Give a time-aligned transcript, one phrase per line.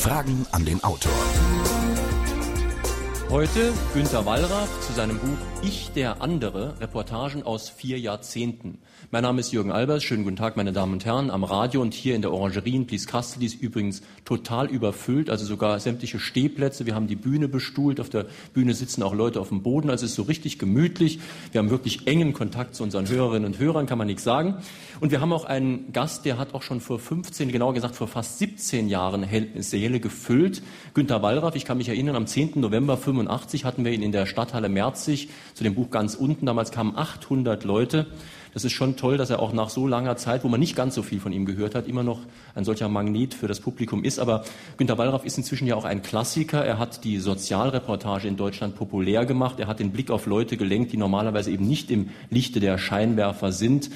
[0.00, 1.12] Fragen an den Autor.
[3.30, 8.78] Heute Günter Wallraff zu seinem Buch Ich der andere, Reportagen aus vier Jahrzehnten.
[9.12, 10.02] Mein Name ist Jürgen Albers.
[10.02, 11.30] Schönen guten Tag, meine Damen und Herren.
[11.30, 15.44] Am Radio und hier in der Orangerie in Blieskastel, die ist übrigens total überfüllt, also
[15.44, 16.86] sogar sämtliche Stehplätze.
[16.86, 18.00] Wir haben die Bühne bestuhlt.
[18.00, 19.90] Auf der Bühne sitzen auch Leute auf dem Boden.
[19.90, 21.20] Also es ist so richtig gemütlich.
[21.52, 24.56] Wir haben wirklich engen Kontakt zu unseren Hörerinnen und Hörern, kann man nichts sagen.
[24.98, 28.08] Und wir haben auch einen Gast, der hat auch schon vor 15, genauer gesagt vor
[28.08, 29.24] fast 17 Jahren
[29.58, 30.62] Säle gefüllt.
[30.94, 32.52] Günter Wallraff, ich kann mich erinnern, am 10.
[32.56, 36.46] November 85 hatten wir ihn in der Stadthalle Merzig zu dem Buch ganz unten.
[36.46, 38.06] Damals kamen 800 Leute.
[38.52, 40.94] Das ist schon toll, dass er auch nach so langer Zeit, wo man nicht ganz
[40.94, 42.20] so viel von ihm gehört hat, immer noch
[42.54, 44.18] ein solcher Magnet für das Publikum ist.
[44.18, 44.44] Aber
[44.76, 46.64] Günter Wallraff ist inzwischen ja auch ein Klassiker.
[46.64, 49.60] Er hat die Sozialreportage in Deutschland populär gemacht.
[49.60, 53.52] Er hat den Blick auf Leute gelenkt, die normalerweise eben nicht im Lichte der Scheinwerfer
[53.52, 53.90] sind.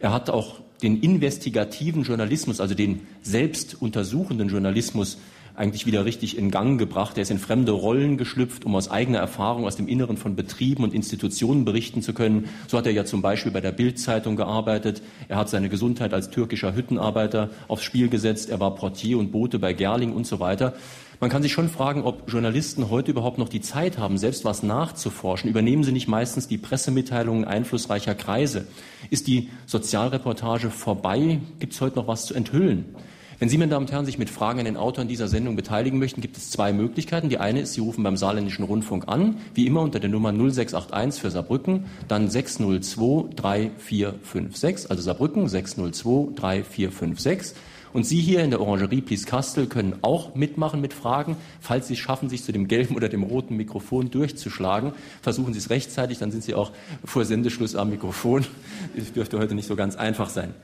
[0.00, 5.16] Er hat auch den investigativen Journalismus, also den selbst untersuchenden Journalismus
[5.54, 7.16] eigentlich wieder richtig in Gang gebracht.
[7.16, 10.82] Er ist in fremde Rollen geschlüpft, um aus eigener Erfahrung aus dem Inneren von Betrieben
[10.82, 12.48] und Institutionen berichten zu können.
[12.66, 15.02] So hat er ja zum Beispiel bei der Bild-Zeitung gearbeitet.
[15.28, 18.50] Er hat seine Gesundheit als türkischer Hüttenarbeiter aufs Spiel gesetzt.
[18.50, 20.74] Er war Portier und Bote bei Gerling und so weiter.
[21.20, 24.64] Man kann sich schon fragen, ob Journalisten heute überhaupt noch die Zeit haben, selbst was
[24.64, 25.48] nachzuforschen.
[25.48, 28.66] Übernehmen sie nicht meistens die Pressemitteilungen einflussreicher Kreise?
[29.10, 31.40] Ist die Sozialreportage vorbei?
[31.60, 32.96] Gibt es heute noch was zu enthüllen?
[33.44, 35.98] Wenn Sie, meine Damen und Herren, sich mit Fragen an den Autoren dieser Sendung beteiligen
[35.98, 37.28] möchten, gibt es zwei Möglichkeiten.
[37.28, 41.20] Die eine ist, Sie rufen beim Saarländischen Rundfunk an, wie immer unter der Nummer 0681
[41.20, 47.54] für Saarbrücken, dann 602 3456, also Saarbrücken 602 3456.
[47.92, 51.36] Und Sie hier in der Orangerie Plieskastel können auch mitmachen mit Fragen.
[51.60, 55.58] Falls Sie es schaffen, sich zu dem gelben oder dem roten Mikrofon durchzuschlagen, versuchen Sie
[55.58, 56.72] es rechtzeitig, dann sind Sie auch
[57.04, 58.46] vor Sendeschluss am Mikrofon.
[58.96, 60.54] Das dürfte heute nicht so ganz einfach sein.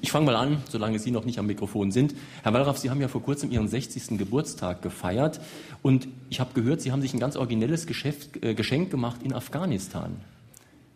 [0.00, 2.14] Ich fange mal an, solange Sie noch nicht am Mikrofon sind.
[2.42, 4.16] Herr Wallraff, Sie haben ja vor kurzem Ihren 60.
[4.18, 5.40] Geburtstag gefeiert
[5.82, 9.32] und ich habe gehört, Sie haben sich ein ganz originelles Geschäft, äh, Geschenk gemacht in
[9.32, 10.16] Afghanistan.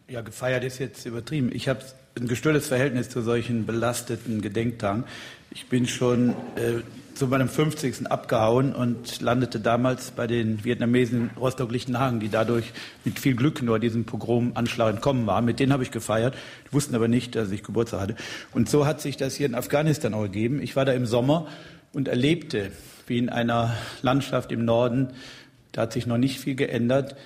[0.09, 1.51] Ja, gefeiert ist jetzt übertrieben.
[1.53, 1.81] Ich habe
[2.19, 5.05] ein gestörtes Verhältnis zu solchen belasteten Gedenktagen.
[5.51, 6.81] Ich bin schon äh,
[7.15, 8.11] zu meinem 50.
[8.11, 12.73] abgehauen und landete damals bei den Vietnamesen in Rostock-Lichtenhagen, die dadurch
[13.05, 15.45] mit viel Glück nur diesem Pogromanschlag entkommen waren.
[15.45, 16.35] Mit denen habe ich gefeiert,
[16.69, 18.17] die wussten aber nicht, dass ich Geburtstag hatte.
[18.53, 20.63] Und so hat sich das hier in Afghanistan auch gegeben.
[20.63, 21.49] Ich war da im Sommer
[21.93, 22.73] und erlebte,
[23.07, 25.09] wie in einer Landschaft im Norden,
[25.73, 27.17] da hat sich noch nicht viel geändert,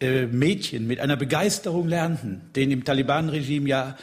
[0.00, 3.96] äh, Mädchen mit einer Begeisterung lernten, denen im Taliban-Regime ja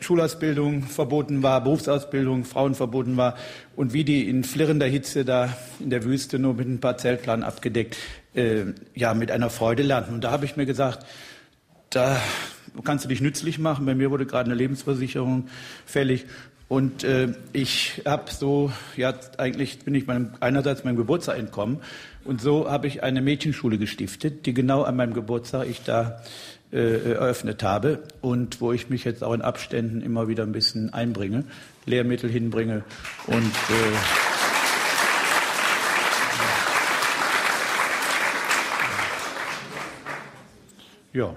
[0.00, 3.36] Schulausbildung verboten war, Berufsausbildung, Frauen verboten war
[3.74, 7.44] und wie die in flirrender Hitze da in der Wüste nur mit ein paar Zeltplanen
[7.44, 7.96] abgedeckt,
[8.34, 10.14] äh, ja, mit einer Freude lernten.
[10.14, 11.04] Und da habe ich mir gesagt,
[11.90, 12.20] da
[12.84, 13.84] kannst du dich nützlich machen.
[13.84, 15.48] Bei mir wurde gerade eine Lebensversicherung
[15.86, 16.26] fällig.
[16.68, 21.78] Und äh, ich habe so, ja, eigentlich bin ich meinem, einerseits meinem Geburtstag entkommen.
[22.24, 26.20] Und so habe ich eine Mädchenschule gestiftet, die genau an meinem Geburtstag ich da
[26.72, 30.92] äh, eröffnet habe und wo ich mich jetzt auch in Abständen immer wieder ein bisschen
[30.92, 31.44] einbringe,
[31.86, 32.84] Lehrmittel hinbringe
[33.26, 33.52] und
[41.14, 41.36] äh, ja.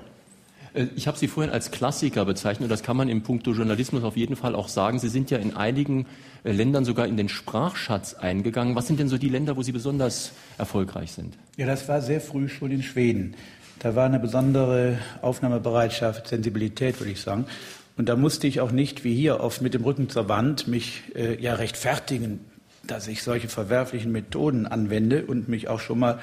[0.74, 4.04] Äh, ich habe Sie vorhin als Klassiker bezeichnet und das kann man im Punkto Journalismus
[4.04, 5.00] auf jeden Fall auch sagen.
[5.00, 6.08] Sie sind ja in einigen
[6.44, 8.76] äh, Ländern sogar in den Sprachschatz eingegangen.
[8.76, 11.38] Was sind denn so die Länder, wo Sie besonders erfolgreich sind?
[11.58, 13.36] Ja, das war sehr früh schon in Schweden.
[13.82, 17.48] Da war eine besondere Aufnahmebereitschaft, Sensibilität, würde ich sagen.
[17.98, 21.02] Und da musste ich auch nicht, wie hier, oft mit dem Rücken zur Wand mich
[21.16, 22.42] äh, ja rechtfertigen,
[22.86, 26.20] dass ich solche verwerflichen Methoden anwende und mich auch schon mal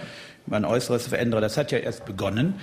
[0.47, 1.41] mein Äußeres verändere.
[1.41, 2.55] Das hat ja erst begonnen,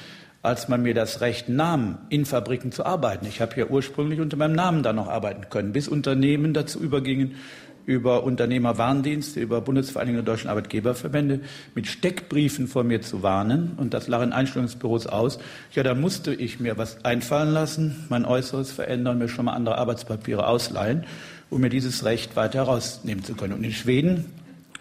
[0.42, 3.26] als man mir das Recht nahm, in Fabriken zu arbeiten.
[3.26, 7.36] Ich habe ja ursprünglich unter meinem Namen da noch arbeiten können, bis Unternehmen dazu übergingen,
[7.86, 11.42] über Unternehmerwarndienste, über Bundesvereinigung der deutschen Arbeitgeberverbände
[11.76, 13.74] mit Steckbriefen vor mir zu warnen.
[13.78, 15.40] Und das lachen Einstellungsbüros aus.
[15.74, 19.78] Ja, da musste ich mir was einfallen lassen, mein Äußeres verändern, mir schon mal andere
[19.78, 21.06] Arbeitspapiere ausleihen,
[21.50, 23.54] um mir dieses Recht weiter herausnehmen zu können.
[23.54, 24.26] Und in Schweden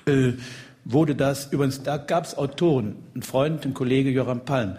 [0.06, 0.32] äh,
[0.84, 4.76] wurde das, übrigens, da gab es Autoren, ein Freund, ein Kollege, Joram Palm,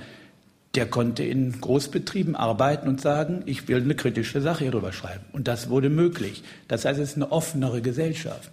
[0.75, 5.23] der konnte in Großbetrieben arbeiten und sagen, ich will eine kritische Sache hierüber schreiben.
[5.31, 6.43] Und das wurde möglich.
[6.67, 8.51] Das heißt, es ist eine offenere Gesellschaft.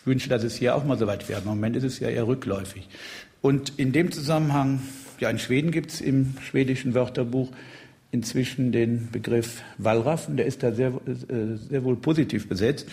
[0.00, 1.40] Ich wünsche, dass es hier auch mal so weit wäre.
[1.40, 2.88] Im Moment ist es ja eher rückläufig.
[3.40, 4.82] Und in dem Zusammenhang,
[5.20, 7.50] ja, in Schweden gibt es im schwedischen Wörterbuch
[8.10, 12.86] inzwischen den Begriff Wallraff, und der ist da sehr, äh, sehr wohl positiv besetzt.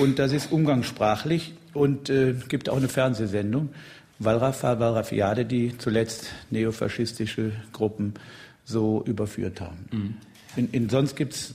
[0.00, 3.68] Und das ist umgangssprachlich und äh, gibt auch eine Fernsehsendung.
[4.18, 8.14] Wallrafa, Wallrafiade, die zuletzt neofaschistische Gruppen
[8.64, 9.88] so überführt haben.
[9.90, 10.14] Mhm.
[10.56, 11.54] In, in, sonst gibt es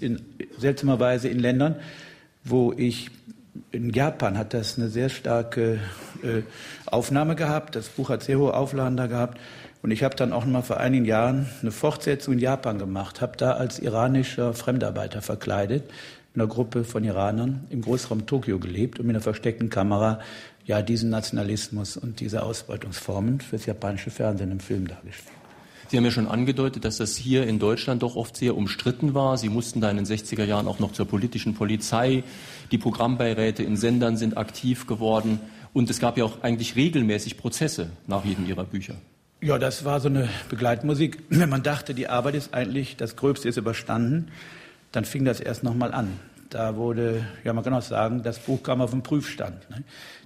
[0.58, 1.76] seltsamerweise in Ländern,
[2.44, 3.10] wo ich
[3.72, 5.80] in Japan hat das eine sehr starke
[6.24, 6.44] äh,
[6.86, 7.76] Aufnahme gehabt.
[7.76, 9.40] Das Buch hat sehr hohe Auflagen da gehabt.
[9.82, 13.20] Und ich habe dann auch noch mal vor einigen Jahren eine Fortsetzung in Japan gemacht,
[13.20, 15.84] habe da als iranischer Fremdarbeiter verkleidet,
[16.36, 20.20] einer Gruppe von Iranern im Großraum Tokio gelebt und mit einer versteckten Kamera
[20.66, 25.36] ja diesen Nationalismus und diese Ausbeutungsformen fürs japanische Fernsehen im Film dargestellt.
[25.90, 29.38] Sie haben ja schon angedeutet, dass das hier in Deutschland doch oft sehr umstritten war.
[29.38, 32.24] Sie mussten da in den 60er Jahren auch noch zur politischen Polizei.
[32.72, 35.42] Die Programmbeiräte in Sendern sind aktiv geworden.
[35.74, 38.96] Und es gab ja auch eigentlich regelmäßig Prozesse nach jedem Ihrer Bücher.
[39.42, 41.24] Ja, das war so eine Begleitmusik.
[41.28, 44.30] Wenn man dachte, die Arbeit ist eigentlich, das Gröbste ist überstanden,
[44.92, 46.20] dann fing das erst nochmal an.
[46.50, 49.70] Da wurde, ja, man kann auch sagen, das Buch kam auf den Prüfstand.
[49.70, 49.84] Ne?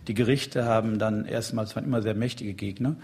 [0.07, 2.95] Die Gerichte haben dann erstmals, waren immer sehr mächtige Gegner.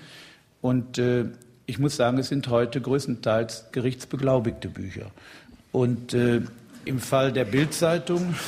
[0.61, 1.25] Und äh,
[1.67, 5.11] ich muss sagen, es sind heute größtenteils gerichtsbeglaubigte Bücher.
[5.71, 6.41] Und äh,
[6.85, 8.33] im Fall der Bildzeitung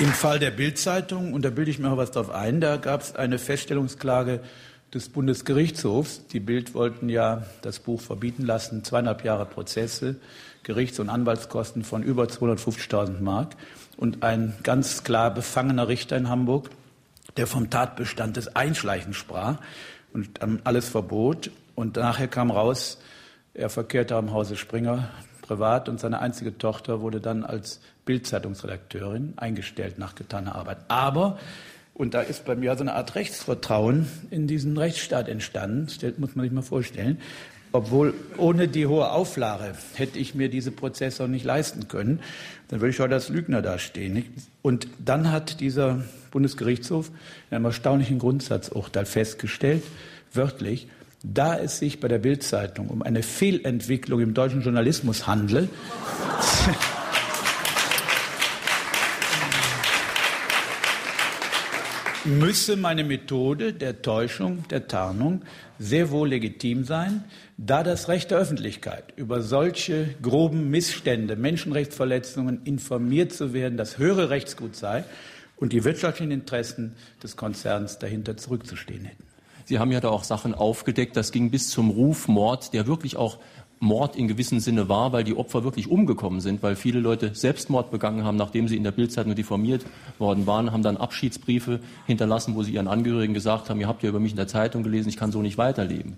[0.00, 3.02] Im Fall der Bildzeitung, und da bilde ich mir auch was drauf ein, da gab
[3.02, 4.40] es eine Feststellungsklage
[4.94, 6.26] des Bundesgerichtshofs.
[6.28, 10.16] Die Bild wollten ja das Buch verbieten lassen, zweieinhalb Jahre Prozesse,
[10.62, 13.56] Gerichts- und Anwaltskosten von über 250.000 Mark.
[13.96, 16.70] Und ein ganz klar befangener Richter in Hamburg,
[17.36, 19.58] der vom Tatbestand des Einschleichens sprach
[20.12, 21.50] und alles verbot.
[21.74, 22.98] Und nachher kam raus,
[23.52, 25.10] er verkehrte am Hause Springer
[25.42, 30.78] privat und seine einzige Tochter wurde dann als Bildzeitungsredakteurin eingestellt nach getaner Arbeit.
[30.88, 31.38] Aber,
[31.94, 36.34] und da ist bei mir so eine Art Rechtsvertrauen in diesen Rechtsstaat entstanden, das muss
[36.34, 37.18] man sich mal vorstellen,
[37.74, 42.20] obwohl ohne die hohe Auflage hätte ich mir diese Prozesse auch nicht leisten können.
[42.68, 44.24] Dann würde ich heute als Lügner dastehen.
[44.62, 47.10] Und dann hat dieser Bundesgerichtshof
[47.50, 49.82] in einem erstaunlichen Grundsatzurteil festgestellt,
[50.32, 50.86] wörtlich,
[51.24, 55.68] da es sich bei der Bildzeitung um eine Fehlentwicklung im deutschen Journalismus handelt,
[62.24, 65.42] müsse meine Methode der Täuschung, der Tarnung
[65.78, 67.24] sehr wohl legitim sein,
[67.58, 74.30] da das Recht der Öffentlichkeit über solche groben Missstände, Menschenrechtsverletzungen informiert zu werden, das höhere
[74.30, 75.04] Rechtsgut sei
[75.56, 79.24] und die wirtschaftlichen Interessen des Konzerns dahinter zurückzustehen hätten.
[79.66, 83.38] Sie haben ja da auch Sachen aufgedeckt, das ging bis zum Rufmord, der wirklich auch
[83.84, 87.90] Mord in gewissem Sinne war, weil die Opfer wirklich umgekommen sind, weil viele Leute Selbstmord
[87.90, 89.84] begangen haben, nachdem sie in der Bildzeitung diffamiert
[90.18, 94.08] worden waren, haben dann Abschiedsbriefe hinterlassen, wo sie ihren Angehörigen gesagt haben, ihr habt ja
[94.08, 96.16] über mich in der Zeitung gelesen, ich kann so nicht weiterleben.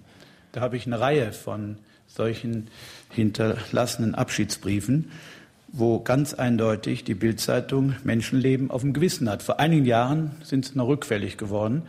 [0.53, 1.77] Da habe ich eine Reihe von
[2.07, 2.69] solchen
[3.11, 5.11] hinterlassenen Abschiedsbriefen,
[5.69, 9.43] wo ganz eindeutig die Bildzeitung Menschenleben auf dem Gewissen hat.
[9.43, 11.83] Vor einigen Jahren sind sie noch rückfällig geworden.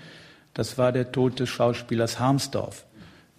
[0.56, 2.83] Das war der Tod des Schauspielers Harmsdorf.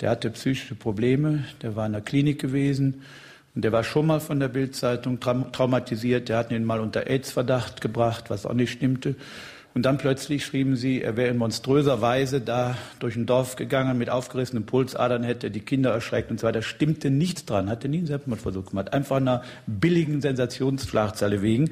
[0.00, 3.02] Der hatte psychische Probleme, der war in der Klinik gewesen
[3.54, 6.28] und der war schon mal von der Bildzeitung traumatisiert.
[6.28, 9.16] Der hat ihn mal unter AIDS-Verdacht gebracht, was auch nicht stimmte.
[9.74, 13.98] Und dann plötzlich schrieben sie, er wäre in monströser Weise da durch ein Dorf gegangen
[13.98, 16.62] mit aufgerissenen Pulsadern, hätte die Kinder erschreckt und so weiter.
[16.62, 18.92] Stimmte nichts dran, hatte nie einen Selbstmordversuch gemacht.
[18.92, 21.70] Einfach einer billigen Sensationsschlagzeile wegen.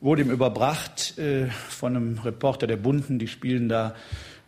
[0.00, 3.94] Wurde ihm überbracht äh, von einem Reporter der Bunden, die spielen da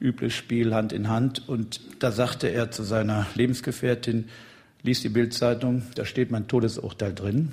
[0.01, 1.49] übles Spiel Hand in Hand.
[1.49, 4.27] Und da sagte er zu seiner Lebensgefährtin,
[4.83, 7.53] lies die Bildzeitung, da steht mein Todesurteil drin.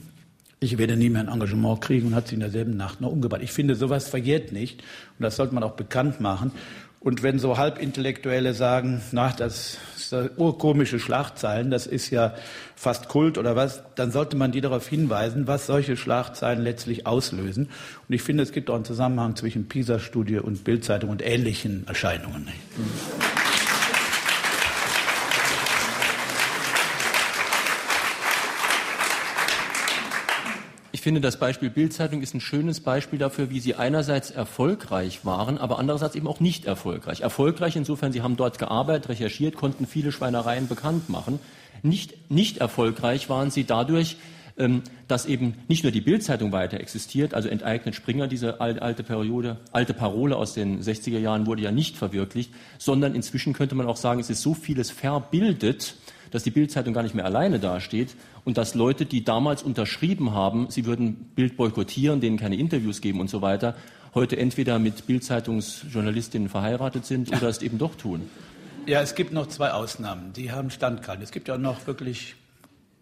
[0.64, 3.42] Ich werde nie mehr ein Engagement kriegen und hat sie in derselben Nacht noch umgebracht.
[3.42, 4.81] Ich finde, sowas verjährt nicht
[5.18, 6.52] und das sollte man auch bekannt machen.
[7.04, 12.36] Und wenn so Halbintellektuelle sagen, na, das sind urkomische Schlagzeilen, das ist ja
[12.76, 17.70] fast Kult oder was, dann sollte man die darauf hinweisen, was solche Schlagzeilen letztlich auslösen.
[18.08, 22.48] Und ich finde, es gibt auch einen Zusammenhang zwischen PISA-Studie und Bildzeitung und ähnlichen Erscheinungen.
[31.02, 35.58] Ich finde, das Beispiel Bildzeitung ist ein schönes Beispiel dafür, wie sie einerseits erfolgreich waren,
[35.58, 37.22] aber andererseits eben auch nicht erfolgreich.
[37.22, 41.40] Erfolgreich insofern, sie haben dort gearbeitet, recherchiert, konnten viele Schweinereien bekannt machen.
[41.81, 44.18] Nicht, nicht erfolgreich waren sie dadurch,
[44.60, 49.58] ähm, dass eben nicht nur die Bildzeitung weiter existiert, also enteignet Springer, diese alte Periode,
[49.72, 53.98] alte Parole aus den 60er Jahren wurde ja nicht verwirklicht, sondern inzwischen könnte man auch
[53.98, 55.96] sagen, es ist so vieles verbildet,
[56.30, 60.68] dass die Bildzeitung gar nicht mehr alleine dasteht und dass Leute, die damals unterschrieben haben,
[60.69, 63.76] sie würden Bild boykottieren, denen keine Interviews geben und so weiter,
[64.14, 68.30] heute entweder mit Bildzeitungsjournalistinnen verheiratet sind oder es eben doch tun.
[68.88, 71.24] Ja, es gibt noch zwei Ausnahmen, die haben Standkarten.
[71.24, 72.36] Es gibt ja noch wirklich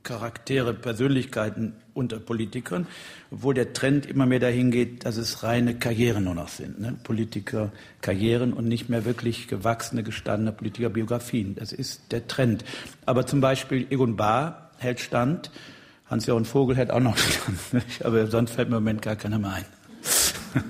[0.03, 2.87] Charaktere, Persönlichkeiten unter Politikern,
[3.31, 6.79] wo der Trend immer mehr dahin geht, dass es reine Karrieren nur noch sind.
[6.79, 6.95] Ne?
[7.03, 11.55] Politiker Karrieren und nicht mehr wirklich gewachsene, gestandene Politikerbiografien.
[11.55, 12.63] Das ist der Trend.
[13.05, 15.51] Aber zum Beispiel Egon Bahr hält stand,
[16.09, 19.51] Hans-Jochen Vogel hätte auch noch gestanden, aber sonst fällt mir im Moment gar keiner mehr
[19.51, 19.65] ein.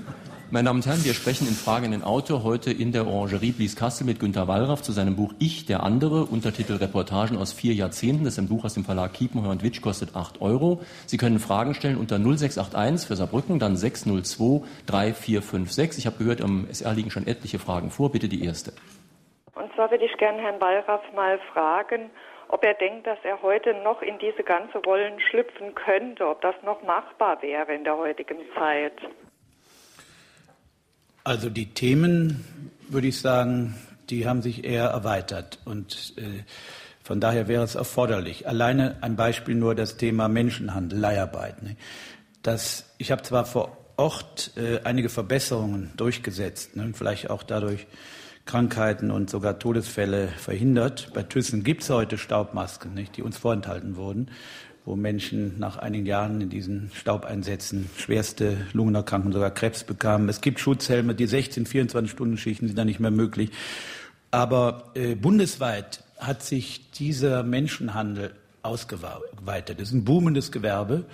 [0.51, 3.51] Meine Damen und Herren, wir sprechen in Frage in den Auto heute in der Orangerie
[3.51, 8.23] Blieskastel mit Günter Wallraff zu seinem Buch Ich, der andere, Untertitel Reportagen aus vier Jahrzehnten.
[8.23, 10.81] Das ist ein Buch aus dem Verlag Kiepenheuer und Witsch, kostet 8 Euro.
[11.05, 15.99] Sie können Fragen stellen unter 0681 für Saarbrücken, dann 602 3456.
[15.99, 18.11] Ich habe gehört, am SR liegen schon etliche Fragen vor.
[18.11, 18.73] Bitte die erste.
[19.55, 22.09] Und zwar würde ich gerne Herrn Wallraff mal fragen,
[22.47, 26.55] ob er denkt, dass er heute noch in diese ganze Rollen schlüpfen könnte, ob das
[26.63, 28.93] noch machbar wäre in der heutigen Zeit.
[31.23, 33.75] Also die Themen, würde ich sagen,
[34.09, 36.43] die haben sich eher erweitert und äh,
[37.03, 38.47] von daher wäre es erforderlich.
[38.47, 41.61] Alleine ein Beispiel nur das Thema Menschenhandel, Leiharbeit.
[41.61, 41.75] Ne?
[42.41, 46.91] Das, ich habe zwar vor Ort äh, einige Verbesserungen durchgesetzt, ne?
[46.95, 47.85] vielleicht auch dadurch
[48.49, 51.11] Krankheiten und sogar Todesfälle verhindert.
[51.13, 54.31] Bei Thyssen gibt es heute Staubmasken, nicht, die uns vorenthalten wurden
[54.85, 60.27] wo Menschen nach einigen Jahren in diesen Staubeinsätzen schwerste Lungenerkrankungen, sogar Krebs bekamen.
[60.29, 63.51] Es gibt Schutzhelme, die 16, 24 Stunden Schichten sind da nicht mehr möglich.
[64.31, 69.79] Aber äh, bundesweit hat sich dieser Menschenhandel ausgeweitet.
[69.79, 71.05] Das ist ein boomendes Gewerbe.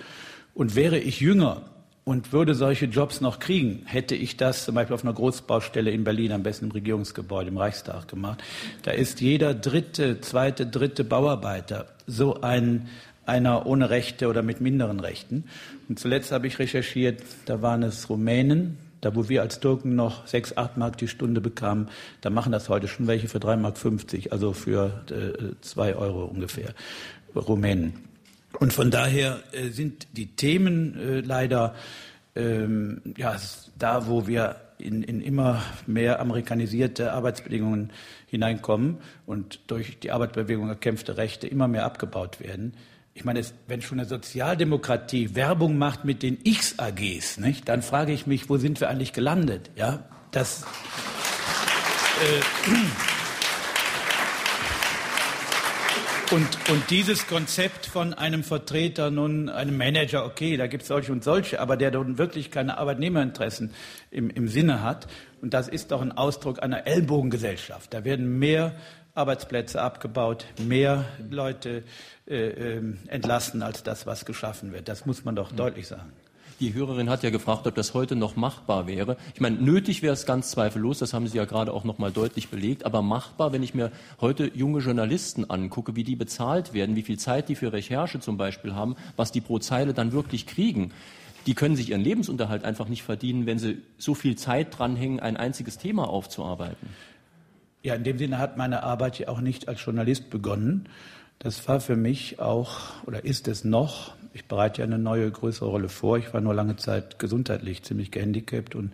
[0.54, 1.64] Und wäre ich jünger
[2.06, 6.04] und würde solche Jobs noch kriegen, hätte ich das zum Beispiel auf einer Großbaustelle in
[6.04, 8.44] Berlin, am besten im Regierungsgebäude, im Reichstag gemacht.
[8.84, 12.88] Da ist jeder dritte, zweite, dritte Bauarbeiter so ein
[13.26, 15.46] einer ohne Rechte oder mit minderen Rechten.
[15.88, 20.28] Und zuletzt habe ich recherchiert, da waren es Rumänen, da wo wir als Türken noch
[20.28, 21.88] 6, 8 Mark die Stunde bekamen,
[22.20, 26.72] da machen das heute schon welche für 3 Mark 50, also für äh, Euro ungefähr,
[27.34, 27.94] Rumänen.
[28.58, 31.74] Und von daher äh, sind die Themen äh, leider
[32.34, 33.36] ähm, ja,
[33.78, 37.92] da, wo wir in, in immer mehr amerikanisierte Arbeitsbedingungen
[38.26, 42.74] hineinkommen und durch die Arbeitsbewegung erkämpfte Rechte immer mehr abgebaut werden,
[43.14, 48.26] ich meine, wenn schon eine Sozialdemokratie Werbung macht mit den X-AGs, nicht, dann frage ich
[48.26, 49.70] mich, wo sind wir eigentlich gelandet?
[49.74, 50.64] Ja, das.
[52.20, 52.70] Äh,
[56.36, 61.10] und, und dieses Konzept von einem Vertreter, nun einem Manager, okay, da gibt es solche
[61.10, 63.72] und solche, aber der nun wirklich keine Arbeitnehmerinteressen
[64.10, 65.06] im, im Sinne hat.
[65.40, 67.94] Und das ist doch ein Ausdruck einer Ellbogengesellschaft.
[67.94, 68.74] Da werden mehr
[69.14, 71.84] Arbeitsplätze abgebaut, mehr Leute
[72.26, 74.88] äh, ähm, entlassen als das, was geschaffen wird.
[74.88, 75.56] Das muss man doch mhm.
[75.56, 76.12] deutlich sagen.
[76.58, 79.18] Die Hörerin hat ja gefragt, ob das heute noch machbar wäre.
[79.34, 82.10] Ich meine, nötig wäre es ganz zweifellos, das haben Sie ja gerade auch noch mal
[82.10, 86.96] deutlich belegt, aber machbar, wenn ich mir heute junge Journalisten angucke, wie die bezahlt werden,
[86.96, 90.46] wie viel Zeit die für Recherche zum Beispiel haben, was die pro Zeile dann wirklich
[90.46, 90.92] kriegen.
[91.46, 95.36] Die können sich ihren Lebensunterhalt einfach nicht verdienen, wenn sie so viel Zeit dranhängen, ein
[95.36, 96.88] einziges Thema aufzuarbeiten.
[97.82, 100.88] Ja, in dem Sinne hat meine Arbeit ja auch nicht als Journalist begonnen.
[101.38, 105.66] Das war für mich auch, oder ist es noch, ich bereite ja eine neue, größere
[105.66, 106.18] Rolle vor.
[106.18, 108.92] Ich war nur lange Zeit gesundheitlich ziemlich gehandicapt und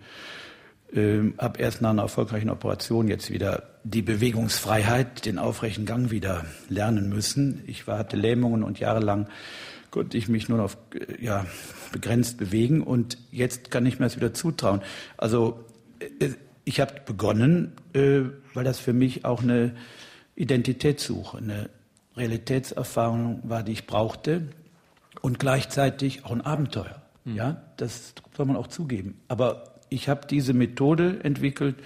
[0.94, 6.44] äh, habe erst nach einer erfolgreichen Operation jetzt wieder die Bewegungsfreiheit, den aufrechten Gang wieder
[6.68, 7.64] lernen müssen.
[7.66, 9.26] Ich war, hatte Lähmungen und jahrelang
[9.90, 11.44] konnte ich mich nur noch äh, ja,
[11.90, 14.80] begrenzt bewegen und jetzt kann ich mir das wieder zutrauen.
[15.16, 15.64] Also
[16.20, 16.28] äh,
[16.64, 18.20] ich habe begonnen, äh,
[18.54, 19.74] weil das für mich auch eine
[20.36, 21.68] Identitätssuche, eine
[22.16, 24.42] Realitätserfahrung war, die ich brauchte
[25.22, 27.00] und gleichzeitig auch ein Abenteuer.
[27.24, 27.36] Mhm.
[27.36, 29.18] Ja, das soll man auch zugeben.
[29.28, 31.76] Aber ich habe diese Methode entwickelt,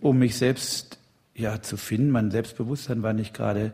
[0.00, 0.98] um mich selbst
[1.34, 2.10] ja zu finden.
[2.10, 3.72] Mein Selbstbewusstsein war nicht gerade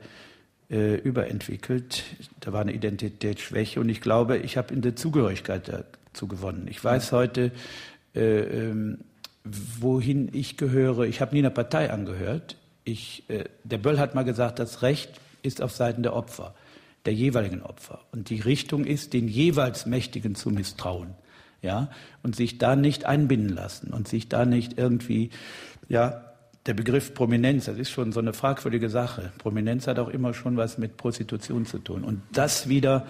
[0.70, 2.04] äh, überentwickelt.
[2.40, 6.66] Da war eine Identitätsschwäche und ich glaube, ich habe in der Zugehörigkeit dazu gewonnen.
[6.70, 7.52] Ich weiß heute,
[8.14, 8.98] äh, ähm,
[9.44, 11.04] wohin ich gehöre.
[11.04, 12.56] Ich habe nie einer Partei angehört.
[12.84, 16.54] Ich, äh, der Böll hat mal gesagt, das Recht ist auf Seiten der Opfer,
[17.06, 18.00] der jeweiligen Opfer.
[18.12, 21.14] Und die Richtung ist, den jeweils Mächtigen zu misstrauen.
[21.62, 21.90] Ja,
[22.22, 25.30] und sich da nicht einbinden lassen und sich da nicht irgendwie,
[25.88, 26.26] ja,
[26.66, 29.32] der Begriff Prominenz, das ist schon so eine fragwürdige Sache.
[29.38, 32.04] Prominenz hat auch immer schon was mit Prostitution zu tun.
[32.04, 33.06] Und das wieder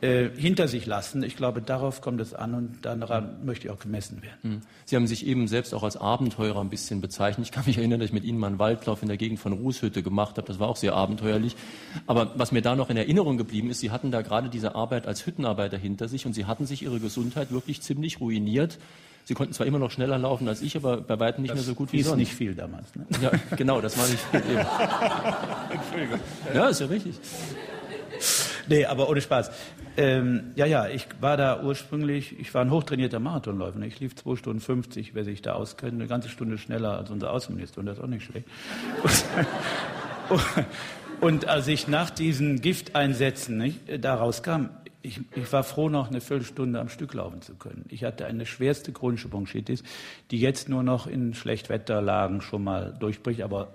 [0.00, 1.22] äh, hinter sich lassen.
[1.22, 4.38] Ich glaube, darauf kommt es an und daran möchte ich auch gemessen werden.
[4.42, 4.60] Hm.
[4.84, 7.46] Sie haben sich eben selbst auch als Abenteurer ein bisschen bezeichnet.
[7.46, 9.52] Ich kann mich erinnern, dass ich mit Ihnen mal einen Waldlauf in der Gegend von
[9.52, 10.46] Rußhütte gemacht habe.
[10.46, 11.56] Das war auch sehr abenteuerlich.
[12.06, 15.06] Aber was mir da noch in Erinnerung geblieben ist, Sie hatten da gerade diese Arbeit
[15.06, 18.78] als Hüttenarbeiter hinter sich und Sie hatten sich Ihre Gesundheit wirklich ziemlich ruiniert.
[19.24, 21.64] Sie konnten zwar immer noch schneller laufen als ich, aber bei weitem nicht das mehr
[21.64, 22.12] so gut wie sonst.
[22.12, 22.94] Das nicht viel damals.
[22.94, 23.06] Ne?
[23.20, 24.40] Ja, genau, das war nicht viel.
[25.70, 26.20] Entschuldigung.
[26.54, 27.18] Ja, ist ja richtig.
[28.68, 29.50] Nee, aber ohne Spaß.
[29.96, 33.80] Ähm, ja, ja, ich war da ursprünglich, ich war ein hochtrainierter Marathonläufer.
[33.80, 37.32] Ich lief 2 Stunden 50, wer sich da auskennt, eine ganze Stunde schneller als unser
[37.32, 38.46] Außenminister und das ist auch nicht schlecht.
[41.20, 44.66] Und, als ich nach diesen Gifteinsätzen nicht, da rauskam,
[45.02, 47.84] ich, ich, war froh, noch eine Viertelstunde am Stück laufen zu können.
[47.88, 49.82] Ich hatte eine schwerste chronische Bronchitis,
[50.30, 53.68] die jetzt nur noch in Schlechtwetterlagen schon mal durchbricht, aber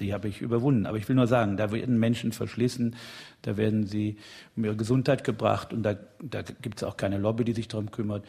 [0.00, 0.86] die habe ich überwunden.
[0.86, 2.96] Aber ich will nur sagen, da werden Menschen verschlissen,
[3.42, 4.16] da werden sie
[4.56, 7.90] um ihre Gesundheit gebracht und da, da gibt es auch keine Lobby, die sich darum
[7.90, 8.24] kümmert.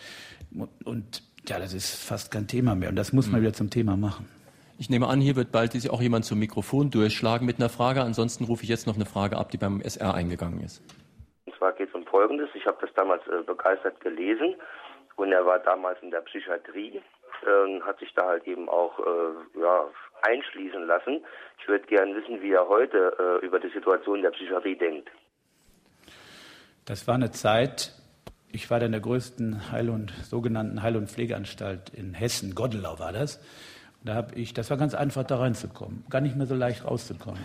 [0.84, 3.46] Und ja, das ist fast kein Thema mehr und das muss man mhm.
[3.46, 4.28] wieder zum Thema machen.
[4.78, 8.02] Ich nehme an, hier wird bald auch jemand zum Mikrofon durchschlagen mit einer Frage.
[8.02, 10.82] Ansonsten rufe ich jetzt noch eine Frage ab, die beim SR eingegangen ist.
[11.46, 12.50] Und zwar geht es um Folgendes.
[12.54, 14.56] Ich habe das damals äh, begeistert gelesen
[15.18, 17.02] und er war damals in der Psychiatrie,
[17.46, 19.84] äh, hat sich da halt eben auch äh, ja,
[20.24, 21.24] einschließen lassen.
[21.62, 25.10] Ich würde gerne wissen, wie er heute äh, über die Situation der Psychiatrie denkt.
[26.86, 27.94] Das war eine Zeit,
[28.52, 32.98] ich war da in der größten Heil- und sogenannten Heil- und Pflegeanstalt in Hessen, Goddelau
[33.00, 33.40] war das.
[34.04, 36.06] Da habe ich, das war ganz einfach, da reinzukommen.
[36.10, 37.40] Gar nicht mehr so leicht rauszukommen.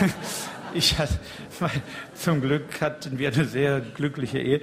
[0.74, 1.18] ich hatte,
[2.14, 4.60] zum Glück hatten wir eine sehr glückliche Ehe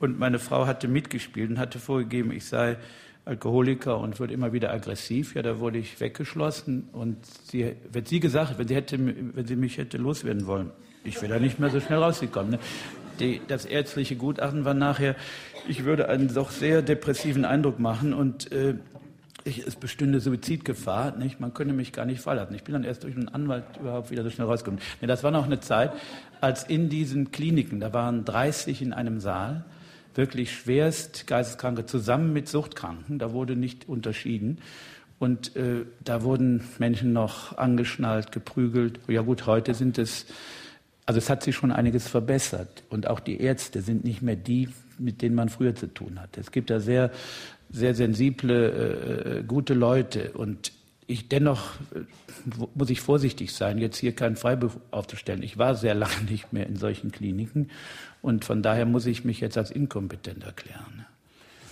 [0.00, 2.78] und meine Frau hatte mitgespielt und hatte vorgegeben, ich sei
[3.26, 5.34] Alkoholiker und wurde immer wieder aggressiv.
[5.34, 9.56] Ja, da wurde ich weggeschlossen und sie, wenn sie gesagt, wenn sie hätte, wenn sie
[9.56, 10.70] mich hätte loswerden wollen,
[11.02, 12.52] ich wäre da nicht mehr so schnell rausgekommen.
[12.52, 12.58] Ne?
[13.18, 15.16] Die, das ärztliche Gutachten war nachher,
[15.66, 18.74] ich würde einen doch sehr depressiven Eindruck machen und äh,
[19.42, 21.16] ich, es bestünde Suizidgefahr.
[21.16, 21.40] Nicht?
[21.40, 22.54] Man könne mich gar nicht verlassen.
[22.54, 24.80] Ich bin dann erst durch einen Anwalt überhaupt wieder so schnell rausgekommen.
[25.00, 25.92] Nee, das war noch eine Zeit,
[26.40, 29.64] als in diesen Kliniken, da waren 30 in einem Saal,
[30.16, 33.18] wirklich schwerst Geisteskranke zusammen mit Suchtkranken.
[33.18, 34.58] Da wurde nicht unterschieden.
[35.18, 39.00] Und äh, da wurden Menschen noch angeschnallt, geprügelt.
[39.08, 40.26] Ja gut, heute sind es,
[41.06, 42.84] also es hat sich schon einiges verbessert.
[42.90, 44.68] Und auch die Ärzte sind nicht mehr die,
[44.98, 46.40] mit denen man früher zu tun hatte.
[46.40, 47.10] Es gibt da sehr,
[47.70, 50.32] sehr sensible, äh, gute Leute.
[50.32, 50.72] Und
[51.06, 52.00] ich dennoch äh,
[52.74, 55.42] muss ich vorsichtig sein, jetzt hier keinen Freiberuf aufzustellen.
[55.42, 57.70] Ich war sehr lange nicht mehr in solchen Kliniken
[58.26, 61.06] und von daher muss ich mich jetzt als inkompetent erklären.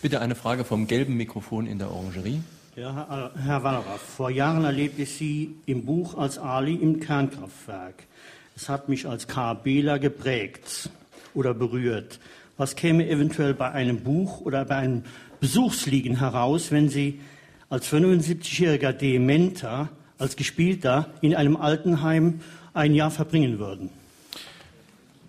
[0.02, 2.40] Bitte eine Frage vom gelben Mikrofon in der Orangerie.
[2.76, 8.04] Ja, Herr Wallraff, vor Jahren erlebte ich Sie im Buch als Ali im Kernkraftwerk.
[8.54, 10.90] Es hat mich als KBler geprägt
[11.34, 12.20] oder berührt.
[12.56, 15.02] Was käme eventuell bei einem Buch oder bei einem
[15.40, 17.18] Besuchsliegen heraus, wenn Sie
[17.68, 22.40] als 75-jähriger Dementer, als Gespielter in einem Altenheim
[22.74, 23.90] ein Jahr verbringen würden?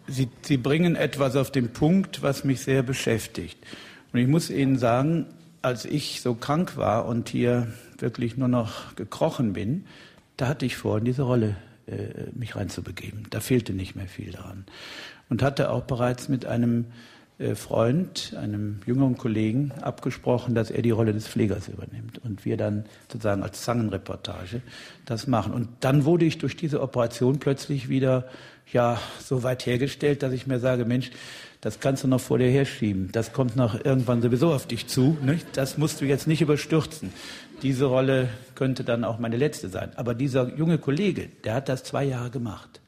[0.08, 3.58] Sie, Sie bringen etwas auf den Punkt, was mich sehr beschäftigt.
[4.13, 5.26] Und ich muss Ihnen sagen,
[5.62, 9.86] als ich so krank war und hier wirklich nur noch gekrochen bin,
[10.38, 11.56] da hatte ich vor, in diese Rolle
[11.88, 13.28] äh, mich reinzubegeben.
[13.30, 14.65] Da fehlte nicht mehr viel daran.
[15.30, 16.86] Und hatte auch bereits mit einem
[17.38, 22.58] äh, Freund, einem jüngeren Kollegen, abgesprochen, dass er die Rolle des Pflegers übernimmt und wir
[22.58, 24.62] dann sozusagen als Zangenreportage
[25.06, 25.54] das machen.
[25.54, 28.30] Und dann wurde ich durch diese Operation plötzlich wieder
[28.71, 31.12] ja so weit hergestellt, dass ich mir sage, Mensch,
[31.62, 33.10] das kannst du noch vor dir herschieben.
[33.12, 35.17] Das kommt noch irgendwann sowieso auf dich zu.
[35.23, 35.58] Nicht?
[35.58, 37.12] Das musst du jetzt nicht überstürzen.
[37.63, 39.91] Diese Rolle könnte dann auch meine letzte sein.
[39.95, 42.82] Aber dieser junge Kollege, der hat das zwei Jahre gemacht,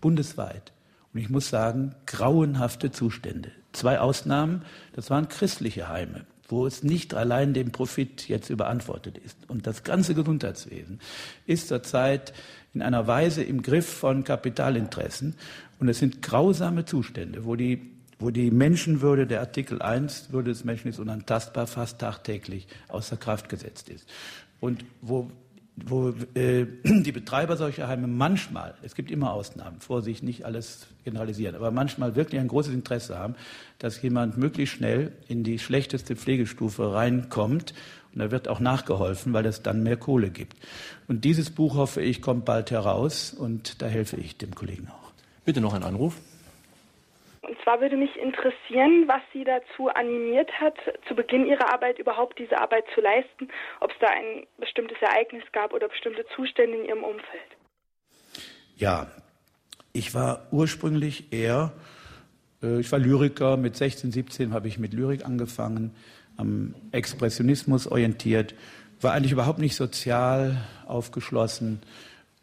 [0.00, 0.72] bundesweit.
[1.12, 3.52] Und ich muss sagen, grauenhafte Zustände.
[3.72, 4.62] Zwei Ausnahmen,
[4.94, 9.38] das waren christliche Heime, wo es nicht allein dem Profit jetzt überantwortet ist.
[9.48, 10.98] Und das ganze Gesundheitswesen
[11.46, 12.32] ist zurzeit
[12.74, 15.36] in einer Weise im Griff von Kapitalinteressen.
[15.78, 20.64] Und es sind grausame Zustände, wo die, wo die Menschenwürde, der Artikel 1, Würde des
[20.64, 24.08] Menschen ist unantastbar, fast tagtäglich außer Kraft gesetzt ist.
[24.60, 25.30] Und wo
[25.76, 31.56] wo äh, die Betreiber solcher Heime manchmal, es gibt immer Ausnahmen, Vorsicht, nicht alles generalisieren,
[31.56, 33.34] aber manchmal wirklich ein großes Interesse haben,
[33.78, 37.74] dass jemand möglichst schnell in die schlechteste Pflegestufe reinkommt
[38.14, 40.56] und da wird auch nachgeholfen, weil es dann mehr Kohle gibt.
[41.08, 45.12] Und dieses Buch, hoffe ich, kommt bald heraus und da helfe ich dem Kollegen auch.
[45.44, 46.20] Bitte noch ein Anruf.
[47.42, 50.74] Und zwar würde mich interessieren, was Sie dazu animiert hat,
[51.08, 53.48] zu Beginn Ihrer Arbeit überhaupt diese Arbeit zu leisten,
[53.80, 57.50] ob es da ein bestimmtes Ereignis gab oder bestimmte Zustände in Ihrem Umfeld.
[58.76, 59.08] Ja,
[59.92, 61.72] ich war ursprünglich eher,
[62.62, 65.94] äh, ich war Lyriker, mit 16, 17 habe ich mit Lyrik angefangen,
[66.36, 68.54] am Expressionismus orientiert,
[69.00, 71.80] war eigentlich überhaupt nicht sozial aufgeschlossen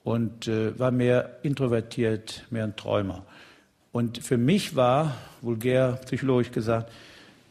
[0.04, 3.26] und äh, war mehr introvertiert, mehr ein Träumer.
[3.92, 6.92] Und für mich war, vulgär psychologisch gesagt,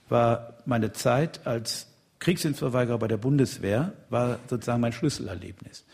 [0.09, 1.87] war meine Zeit als
[2.19, 5.85] Kriegsdienstverweigerer bei der Bundeswehr, war sozusagen mein Schlüsselerlebnis.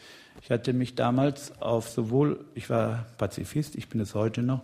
[0.42, 4.62] Ich hatte mich damals auf sowohl, ich war Pazifist, ich bin es heute noch,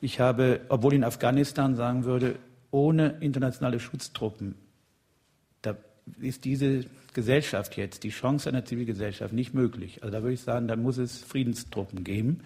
[0.00, 2.36] ich habe, obwohl in Afghanistan sagen würde,
[2.70, 4.54] ohne internationale Schutztruppen,
[6.20, 10.02] ist diese Gesellschaft jetzt, die Chance einer Zivilgesellschaft nicht möglich.
[10.02, 12.40] Also da würde ich sagen, da muss es Friedenstruppen geben,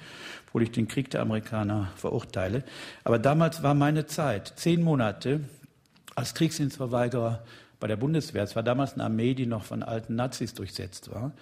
[0.47, 2.63] obwohl ich den Krieg der Amerikaner verurteile.
[3.05, 5.41] Aber damals war meine Zeit, zehn Monate
[6.15, 7.45] als Kriegsdienstverweigerer
[7.81, 8.45] bei der Bundeswehr.
[8.45, 11.33] Es war damals eine Armee, die noch von alten Nazis durchsetzt war.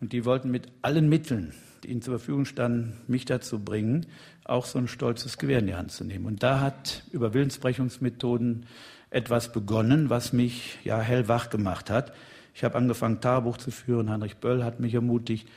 [0.00, 4.06] Und die wollten mit allen Mitteln, die ihnen zur Verfügung standen, mich dazu bringen,
[4.44, 6.26] auch so ein stolzes Gewehr in die Hand zu nehmen.
[6.26, 8.66] Und da hat über Willensbrechungsmethoden
[9.14, 12.12] etwas begonnen, was mich ja hellwach gemacht hat.
[12.54, 14.10] Ich habe angefangen, Tagebuch zu führen.
[14.10, 15.48] Heinrich Böll hat mich ermutigt.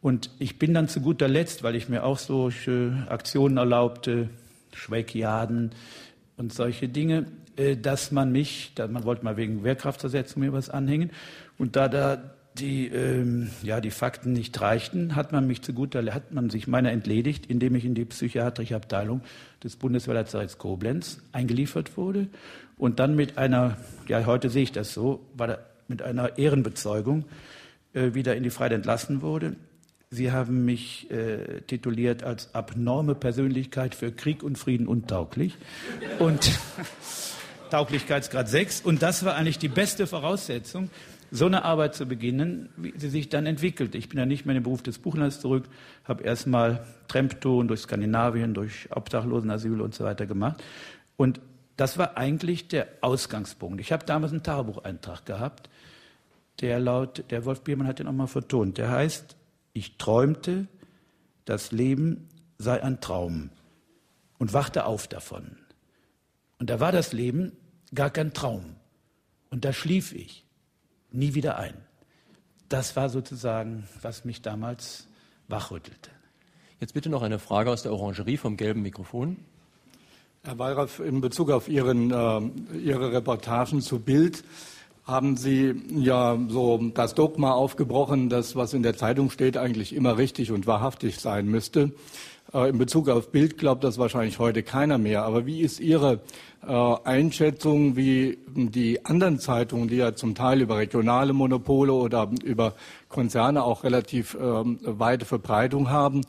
[0.00, 4.28] Und ich bin dann zu guter Letzt, weil ich mir auch solche Aktionen erlaubte,
[4.72, 5.70] Schwäkiaden
[6.36, 11.10] und solche Dinge, äh, dass man mich, man wollte mal wegen Wehrkraftzersetzung mir was anhängen.
[11.58, 12.22] Und da da
[12.58, 16.66] die, ähm, ja, die Fakten nicht reichten, hat man mich zu guter, hat man sich
[16.66, 19.20] meiner entledigt, indem ich in die psychiatrische Abteilung
[19.62, 22.28] des Bundeswehrlazaretts Koblenz eingeliefert wurde
[22.78, 23.76] und dann mit einer,
[24.08, 25.26] ja, heute sehe ich das so,
[25.88, 27.24] mit einer Ehrenbezeugung
[27.94, 29.56] äh, wieder in die Freiheit entlassen wurde.
[30.10, 35.56] Sie haben mich äh, tituliert als abnorme Persönlichkeit für Krieg und Frieden untauglich.
[36.18, 36.50] Und
[37.70, 38.82] Tauglichkeitsgrad 6.
[38.82, 40.90] Und das war eigentlich die beste Voraussetzung,
[41.32, 43.96] so eine Arbeit zu beginnen, wie sie sich dann entwickelt.
[43.96, 45.64] Ich bin ja nicht mehr in den Beruf des Buchhandels zurück,
[46.04, 50.62] habe erstmal Trempton durch Skandinavien, durch Obdachlosenasyl und so weiter gemacht.
[51.16, 51.40] Und
[51.76, 53.80] das war eigentlich der Ausgangspunkt.
[53.80, 55.68] Ich habe damals einen Tagebucheintrag gehabt,
[56.60, 58.78] der laut, der Wolf Biermann hat den auch mal vertont.
[58.78, 59.36] Der heißt,
[59.74, 60.68] ich träumte,
[61.44, 63.50] das Leben sei ein Traum
[64.38, 65.56] und wachte auf davon.
[66.58, 67.52] Und da war das Leben
[67.94, 68.76] gar kein Traum.
[69.50, 70.44] Und da schlief ich
[71.10, 71.74] nie wieder ein.
[72.68, 75.06] Das war sozusagen, was mich damals
[75.48, 76.10] wachrüttelte.
[76.80, 79.36] Jetzt bitte noch eine Frage aus der Orangerie vom gelben Mikrofon.
[80.46, 84.44] Herr Wallraff, in Bezug auf Ihren, äh, Ihre Reportagen zu Bild
[85.04, 90.18] haben Sie ja so das Dogma aufgebrochen, dass was in der Zeitung steht eigentlich immer
[90.18, 91.90] richtig und wahrhaftig sein müsste.
[92.54, 95.24] Äh, in Bezug auf Bild glaubt das wahrscheinlich heute keiner mehr.
[95.24, 96.20] Aber wie ist Ihre
[96.64, 102.74] äh, Einschätzung, wie die anderen Zeitungen, die ja zum Teil über regionale Monopole oder über
[103.08, 106.20] Konzerne auch relativ ähm, weite Verbreitung haben,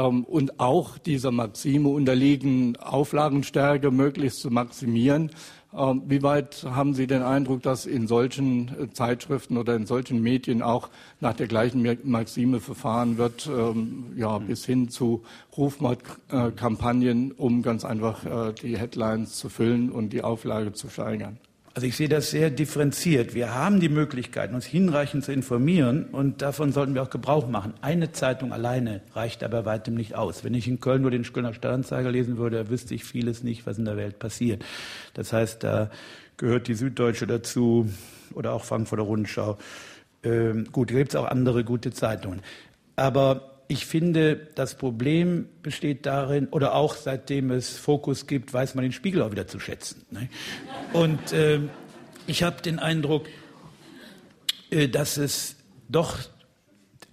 [0.00, 5.30] und auch dieser Maxime unterliegen, Auflagenstärke möglichst zu maximieren.
[5.74, 10.22] Ähm, wie weit haben Sie den Eindruck, dass in solchen äh, Zeitschriften oder in solchen
[10.22, 15.22] Medien auch nach der gleichen Maxime verfahren wird, ähm, ja, bis hin zu
[15.56, 21.38] Rufmordkampagnen, um ganz einfach äh, die Headlines zu füllen und die Auflage zu steigern?
[21.74, 23.34] Also ich sehe das sehr differenziert.
[23.34, 27.72] Wir haben die Möglichkeit, uns hinreichend zu informieren und davon sollten wir auch Gebrauch machen.
[27.80, 30.44] Eine Zeitung alleine reicht aber weitem nicht aus.
[30.44, 33.78] Wenn ich in Köln nur den Kölner Stadtanzeiger lesen würde, wüsste ich vieles nicht, was
[33.78, 34.62] in der Welt passiert.
[35.14, 35.90] Das heißt, da
[36.36, 37.88] gehört die Süddeutsche dazu
[38.34, 39.56] oder auch Frankfurter Rundschau.
[40.24, 42.42] Ähm, gut, da gibt es auch andere gute Zeitungen.
[42.96, 48.82] Aber ich finde, das Problem besteht darin, oder auch seitdem es Fokus gibt, weiß man
[48.82, 50.04] den Spiegel auch wieder zu schätzen.
[50.10, 50.28] Ne?
[50.92, 51.58] Und äh,
[52.26, 53.26] ich habe den Eindruck,
[54.70, 55.56] äh, dass es
[55.88, 56.18] doch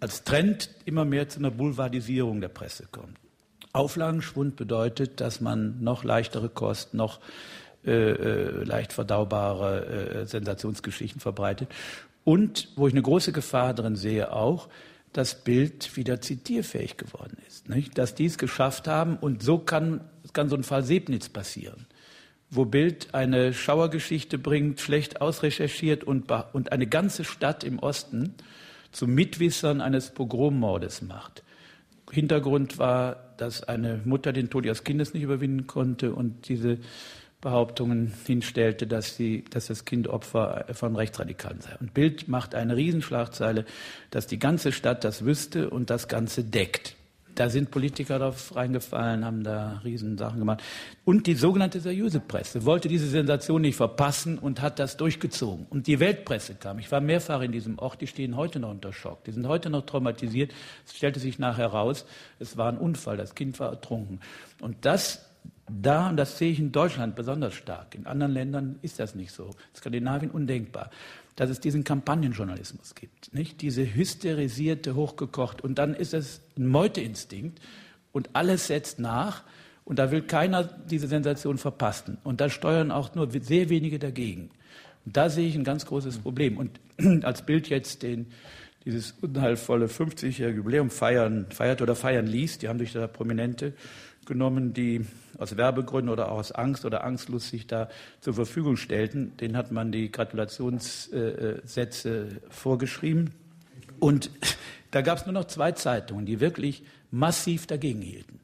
[0.02, 3.18] als Trend immer mehr zu einer Boulevardisierung der Presse kommt.
[3.72, 7.22] Auflagenschwund bedeutet, dass man noch leichtere Kost, noch
[7.86, 11.70] äh, äh leicht verdaubare äh, Sensationsgeschichten verbreitet.
[12.26, 14.68] Und wo ich eine große Gefahr drin sehe auch,
[15.14, 17.70] das Bild wieder zitierfähig geworden ist.
[17.70, 17.98] Nicht?
[17.98, 20.02] Dass die es geschafft haben und so kann,
[20.34, 21.88] kann so ein Fall Sebnitz passieren,
[22.50, 28.36] wo Bild eine Schauergeschichte bringt, schlecht ausrecherchiert und, und eine ganze Stadt im Osten
[28.92, 31.44] zu Mitwissern eines Pogrommordes macht.
[32.12, 36.80] Hintergrund war, dass eine Mutter den Tod ihres Kindes nicht überwinden konnte und diese
[37.42, 41.76] Behauptungen hinstellte, dass, sie, dass das Kind Opfer von Rechtsradikalen sei.
[41.80, 43.66] Und Bild macht eine Riesenschlagzeile,
[44.12, 46.96] dass die ganze Stadt das wüsste und das Ganze deckt.
[47.36, 50.62] Da sind Politiker drauf reingefallen, haben da Riesensachen gemacht.
[51.06, 55.66] Und die sogenannte seriöse Presse wollte diese Sensation nicht verpassen und hat das durchgezogen.
[55.70, 56.80] Und die Weltpresse kam.
[56.80, 59.24] Ich war mehrfach in diesem Ort, die stehen heute noch unter Schock.
[59.24, 60.52] Die sind heute noch traumatisiert.
[60.86, 62.06] Es stellte sich nachher raus,
[62.40, 64.20] es war ein Unfall, das Kind war ertrunken.
[64.60, 65.29] Und das
[65.70, 69.32] da, und das sehe ich in Deutschland besonders stark, in anderen Ländern ist das nicht
[69.32, 70.90] so, Skandinavien undenkbar,
[71.36, 73.62] dass es diesen Kampagnenjournalismus gibt, nicht?
[73.62, 77.60] Diese hysterisierte, hochgekocht, und dann ist es ein Meuteinstinkt
[78.12, 79.44] und alles setzt nach
[79.86, 84.52] und da will keiner diese Sensation verpassen und da steuern auch nur sehr wenige dagegen.
[85.06, 86.58] Und da sehe ich ein ganz großes Problem.
[86.58, 86.80] Und
[87.24, 88.28] als Bild jetzt den,
[88.86, 92.60] dieses unheilvolle 50-jährige Jubiläum feiern, feiert oder feiern ließ.
[92.60, 93.74] Die haben sich da Prominente
[94.26, 95.06] genommen, die
[95.40, 99.36] aus Werbegründen oder auch aus Angst oder Angstlust sich da zur Verfügung stellten.
[99.38, 103.32] Den hat man die Gratulationssätze vorgeschrieben.
[104.00, 104.30] Und
[104.92, 108.40] da gab es nur noch zwei Zeitungen, die wirklich massiv dagegen hielten.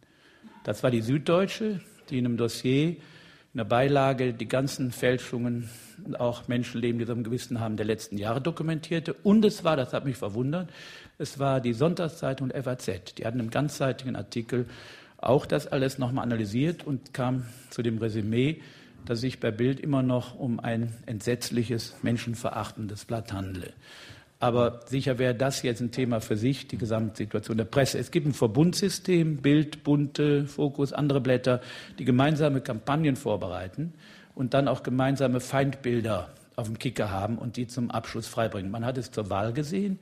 [0.63, 2.95] Das war die Süddeutsche, die in einem Dossier,
[3.55, 5.69] in der Beilage die ganzen Fälschungen,
[6.17, 9.13] auch Menschenleben, die so ein Gewissen haben, der letzten Jahre dokumentierte.
[9.13, 10.69] Und es war, das hat mich verwundert,
[11.17, 13.15] es war die Sonntagszeitung FAZ.
[13.17, 14.65] Die hatten einen ganzseitigen Artikel
[15.25, 18.61] auch das alles nochmal analysiert und kam zu dem Resümee,
[19.05, 23.71] dass sich bei Bild immer noch um ein entsetzliches, menschenverachtendes Blatt handle.
[24.39, 27.97] Aber sicher wäre das jetzt ein Thema für sich, die Gesamtsituation der Presse.
[27.97, 31.61] Es gibt ein Verbundsystem, Bild, Bunte, Fokus, andere Blätter,
[31.99, 33.93] die gemeinsame Kampagnen vorbereiten
[34.33, 38.71] und dann auch gemeinsame Feindbilder auf dem Kicker haben und die zum Abschluss freibringen.
[38.71, 39.99] Man hat es zur Wahl gesehen,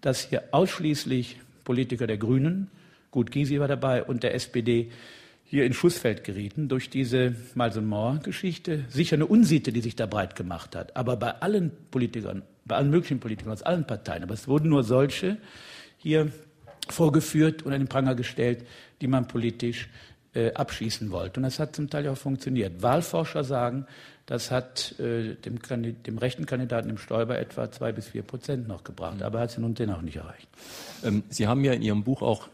[0.00, 2.70] dass hier ausschließlich Politiker der Grünen,
[3.14, 4.90] gut Gysi war dabei, und der SPD
[5.44, 8.84] hier in Schussfeld gerieten durch diese Malson-Moore-Geschichte.
[8.88, 10.96] Sicher eine Unsitte, die sich da breit gemacht hat.
[10.96, 14.82] Aber bei allen Politikern, bei allen möglichen Politikern aus allen Parteien, aber es wurden nur
[14.82, 15.36] solche
[15.96, 16.32] hier
[16.88, 18.66] vorgeführt und an den Pranger gestellt,
[19.00, 19.88] die man politisch
[20.34, 21.38] äh, abschießen wollte.
[21.38, 22.82] Und das hat zum Teil auch funktioniert.
[22.82, 23.86] Wahlforscher sagen,
[24.26, 25.60] das hat äh, dem,
[26.02, 29.22] dem, rechten Kandidaten im Stoiber etwa zwei bis vier Prozent noch gebracht.
[29.22, 30.48] Aber er hat es nun dennoch nicht erreicht.
[31.04, 32.48] Ähm, Sie haben ja in Ihrem Buch auch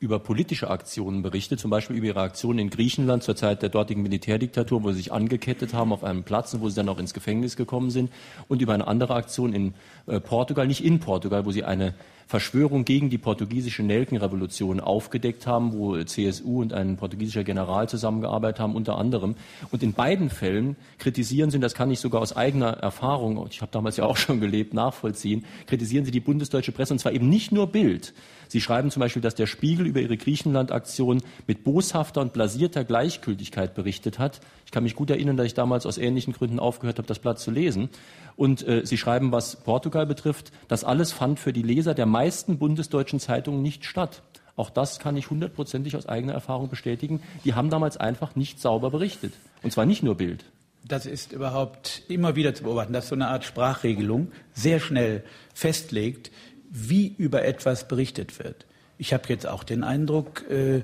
[0.00, 4.02] über politische Aktionen berichtet, zum Beispiel über ihre Aktionen in Griechenland zur Zeit der dortigen
[4.02, 7.12] Militärdiktatur, wo sie sich angekettet haben auf einem Platz und wo sie dann auch ins
[7.12, 8.10] Gefängnis gekommen sind,
[8.48, 9.74] und über eine andere Aktion in
[10.06, 11.94] äh, Portugal, nicht in Portugal, wo sie eine
[12.26, 18.76] Verschwörung gegen die portugiesische Nelkenrevolution aufgedeckt haben, wo CSU und ein portugiesischer General zusammengearbeitet haben,
[18.76, 19.34] unter anderem.
[19.70, 23.60] Und in beiden Fällen kritisieren sie, und das kann ich sogar aus eigener Erfahrung, ich
[23.60, 27.28] habe damals ja auch schon gelebt, nachvollziehen, kritisieren sie die bundesdeutsche Presse, und zwar eben
[27.28, 28.14] nicht nur Bild.
[28.50, 33.74] Sie schreiben zum Beispiel, dass der Spiegel über ihre Griechenland-Aktion mit boshafter und blasierter Gleichgültigkeit
[33.76, 34.40] berichtet hat.
[34.66, 37.38] Ich kann mich gut erinnern, dass ich damals aus ähnlichen Gründen aufgehört habe, das Blatt
[37.38, 37.90] zu lesen.
[38.34, 42.58] Und äh, Sie schreiben, was Portugal betrifft, das alles fand für die Leser der meisten
[42.58, 44.22] bundesdeutschen Zeitungen nicht statt.
[44.56, 47.22] Auch das kann ich hundertprozentig aus eigener Erfahrung bestätigen.
[47.44, 49.32] Die haben damals einfach nicht sauber berichtet.
[49.62, 50.44] Und zwar nicht nur Bild.
[50.84, 55.22] Das ist überhaupt immer wieder zu beobachten, dass so eine Art Sprachregelung sehr schnell
[55.54, 56.30] festlegt,
[56.70, 58.64] wie über etwas berichtet wird.
[58.96, 60.82] Ich habe jetzt auch den Eindruck, äh,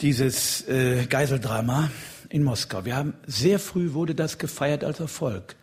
[0.00, 1.90] dieses äh, Geiseldrama
[2.28, 2.84] in Moskau.
[2.84, 5.56] Wir haben sehr früh wurde das gefeiert als Erfolg.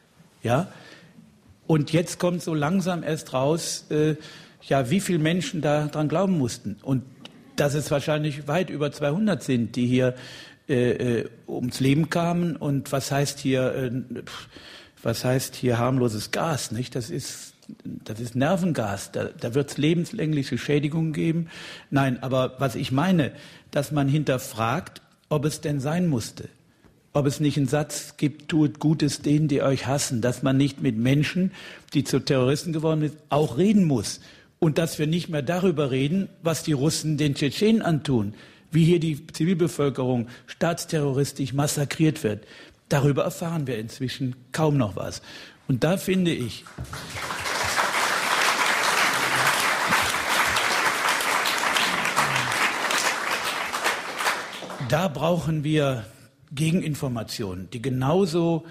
[0.44, 0.68] Ja?
[1.68, 4.16] Und jetzt kommt so langsam erst raus, äh,
[4.62, 6.78] ja, wie viele Menschen daran glauben mussten.
[6.82, 7.04] Und
[7.56, 10.16] dass es wahrscheinlich weit über 200 sind, die hier
[10.68, 12.56] äh, äh, ums Leben kamen.
[12.56, 13.92] Und was heißt hier, äh,
[15.02, 16.72] was heißt hier harmloses Gas?
[16.72, 16.96] Nicht?
[16.96, 21.48] Das ist das ist Nervengas, da, da wird es lebenslängliche Schädigungen geben.
[21.90, 23.32] Nein, aber was ich meine,
[23.72, 26.50] dass man hinterfragt, ob es denn sein musste
[27.16, 30.82] ob es nicht einen Satz gibt, tut Gutes denen, die euch hassen, dass man nicht
[30.82, 31.54] mit Menschen,
[31.94, 34.20] die zu Terroristen geworden sind, auch reden muss.
[34.60, 38.34] Und dass wir nicht mehr darüber reden, was die Russen den Tschetschenen antun,
[38.70, 42.44] wie hier die Zivilbevölkerung staatsterroristisch massakriert wird.
[42.90, 45.22] Darüber erfahren wir inzwischen kaum noch was.
[45.70, 46.66] Und da finde ich,
[54.90, 56.06] da brauchen wir
[56.54, 58.66] Gegeninformationen, die genauso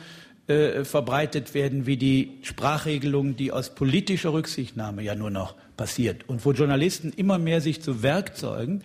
[0.46, 6.44] äh, verbreitet werden wie die Sprachregelung, die aus politischer Rücksichtnahme ja nur noch passiert und
[6.44, 8.85] wo Journalisten immer mehr sich zu Werkzeugen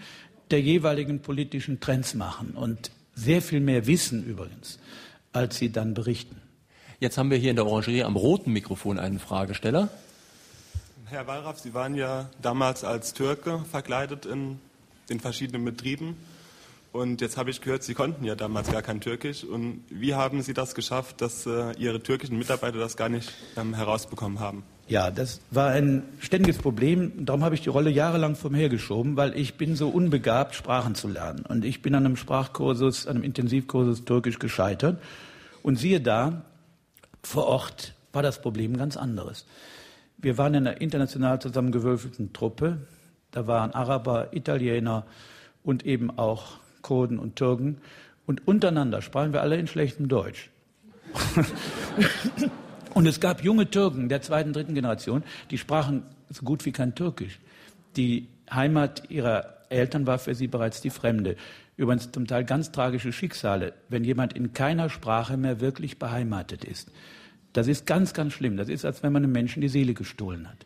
[0.52, 4.80] der jeweiligen politischen Trends machen und sehr viel mehr wissen übrigens,
[5.34, 6.42] als sie dann berichten.
[7.00, 9.90] Jetzt haben wir hier in der Orangerie am roten Mikrofon einen Fragesteller.
[11.06, 14.60] Herr Wallraff, Sie waren ja damals als Türke verkleidet in
[15.10, 16.16] den verschiedenen Betrieben.
[16.92, 19.44] Und jetzt habe ich gehört, Sie konnten ja damals gar kein Türkisch.
[19.44, 23.76] Und wie haben Sie das geschafft, dass äh, Ihre türkischen Mitarbeiter das gar nicht ähm,
[23.76, 24.64] herausbekommen haben?
[24.88, 27.26] Ja, das war ein ständiges Problem.
[27.26, 30.96] Darum habe ich die Rolle jahrelang vom her geschoben, weil ich bin so unbegabt, Sprachen
[30.96, 31.46] zu lernen.
[31.48, 35.00] Und ich bin an einem Sprachkursus, einem Intensivkursus Türkisch gescheitert.
[35.62, 36.42] Und siehe da,
[37.22, 39.46] vor Ort war das Problem ganz anderes.
[40.18, 42.80] Wir waren in einer international zusammengewürfelten Truppe.
[43.30, 45.06] Da waren Araber, Italiener
[45.62, 47.78] und eben auch Kurden und Türken.
[48.26, 50.50] Und untereinander sprachen wir alle in schlechtem Deutsch.
[52.94, 56.96] und es gab junge Türken der zweiten, dritten Generation, die sprachen so gut wie kein
[56.96, 57.40] Türkisch.
[57.96, 61.36] Die Heimat ihrer Eltern war für sie bereits die Fremde.
[61.78, 66.92] Übrigens zum Teil ganz tragische Schicksale, wenn jemand in keiner Sprache mehr wirklich beheimatet ist.
[67.54, 68.58] Das ist ganz, ganz schlimm.
[68.58, 70.66] Das ist, als wenn man einem Menschen die Seele gestohlen hat.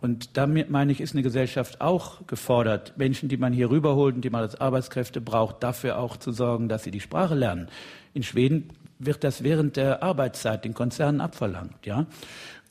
[0.00, 4.22] Und damit meine ich, ist eine Gesellschaft auch gefordert, Menschen, die man hier rüberholt und
[4.22, 7.68] die man als Arbeitskräfte braucht, dafür auch zu sorgen, dass sie die Sprache lernen.
[8.14, 12.06] In Schweden wird das während der Arbeitszeit den Konzernen abverlangt, ja.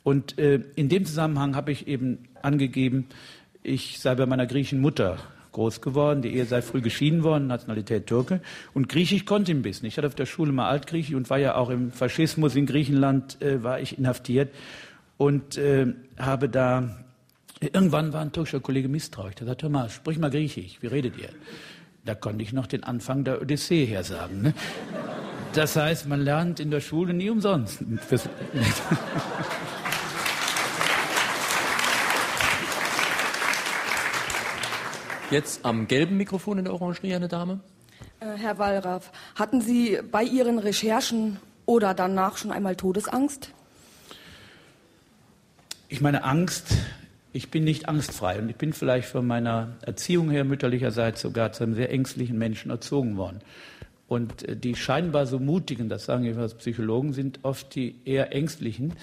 [0.03, 3.07] Und äh, in dem Zusammenhang habe ich eben angegeben,
[3.63, 5.17] ich sei bei meiner griechischen Mutter
[5.51, 8.39] groß geworden, die Ehe sei früh geschieden worden, Nationalität Türke.
[8.73, 9.87] Und Griechisch konnte ich ein bisschen.
[9.87, 13.41] Ich hatte auf der Schule mal Altgriechisch und war ja auch im Faschismus in Griechenland,
[13.41, 14.53] äh, war ich inhaftiert
[15.17, 15.87] und äh,
[16.17, 16.95] habe da
[17.61, 19.35] Irgendwann war ein türkischer Kollege misstrauisch.
[19.35, 21.27] Der sagte, hör mal, sprich mal Griechisch, wie redet ihr?
[22.05, 24.41] Da konnte ich noch den Anfang der Odyssee her sagen.
[24.41, 24.53] Ne?
[25.53, 27.83] Das heißt, man lernt in der Schule nie umsonst.
[35.31, 37.59] Jetzt am gelben Mikrofon in der Orangerie eine Dame.
[38.21, 43.51] Äh, Herr Wallraff, hatten Sie bei Ihren Recherchen oder danach schon einmal Todesangst?
[45.89, 46.77] Ich meine, Angst
[47.31, 51.63] ich bin nicht angstfrei und ich bin vielleicht von meiner Erziehung her mütterlicherseits sogar zu
[51.63, 53.39] einem sehr ängstlichen Menschen erzogen worden.
[54.07, 58.93] Und äh, die scheinbar so mutigen, das sagen jedenfalls Psychologen, sind oft die eher ängstlichen,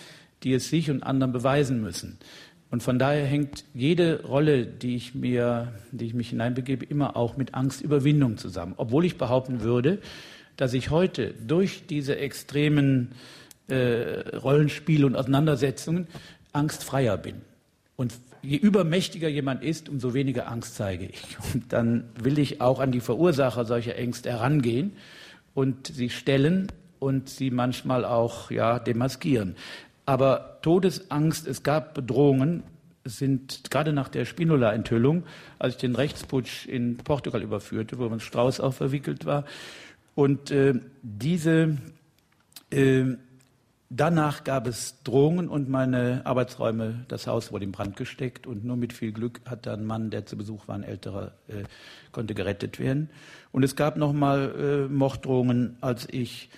[0.43, 2.19] die es sich und anderen beweisen müssen.
[2.71, 7.37] Und von daher hängt jede Rolle, die ich mir, die ich mich hineinbegebe, immer auch
[7.37, 8.75] mit Angstüberwindung zusammen.
[8.77, 10.01] Obwohl ich behaupten würde,
[10.57, 13.13] dass ich heute durch diese extremen
[13.69, 16.09] äh, Rollenspiele und Auseinandersetzungen
[16.53, 17.37] angstfreier bin.
[17.97, 21.37] Und je übermächtiger jemand ist, umso weniger Angst zeige ich.
[21.55, 24.93] Und dann will ich auch an die Verursacher solcher Ängste herangehen
[25.55, 29.57] und sie stellen und sie manchmal auch ja, demaskieren.
[30.05, 32.63] Aber Todesangst, es gab Bedrohungen,
[33.05, 35.25] sind gerade nach der Spinola-Enthüllung,
[35.59, 39.45] als ich den Rechtsputsch in Portugal überführte, wo man Strauß auch verwickelt war.
[40.15, 41.77] Und äh, diese
[42.71, 43.05] äh,
[43.89, 48.77] Danach gab es Drohungen und meine Arbeitsräume, das Haus wurde in Brand gesteckt und nur
[48.77, 51.63] mit viel Glück hat ein Mann, der zu Besuch war, ein älterer, äh,
[52.11, 53.11] konnte gerettet werden.
[53.53, 56.51] Und es gab nochmal äh, Morddrohungen, als ich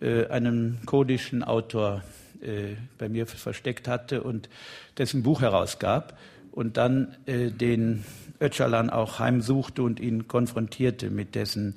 [0.00, 2.02] äh, einen kurdischen Autor
[2.42, 4.50] äh, bei mir versteckt hatte und
[4.98, 6.18] dessen Buch herausgab
[6.52, 8.04] und dann äh, den
[8.40, 11.76] Öcalan auch heimsuchte und ihn konfrontierte mit dessen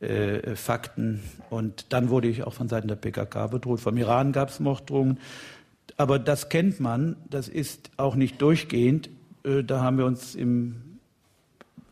[0.00, 1.22] äh, Fakten.
[1.50, 3.80] Und dann wurde ich auch von Seiten der PKK bedroht.
[3.80, 5.18] Vom Iran gab es Morddrohungen.
[5.96, 9.10] Aber das kennt man, das ist auch nicht durchgehend.
[9.44, 10.98] Äh, da haben wir uns im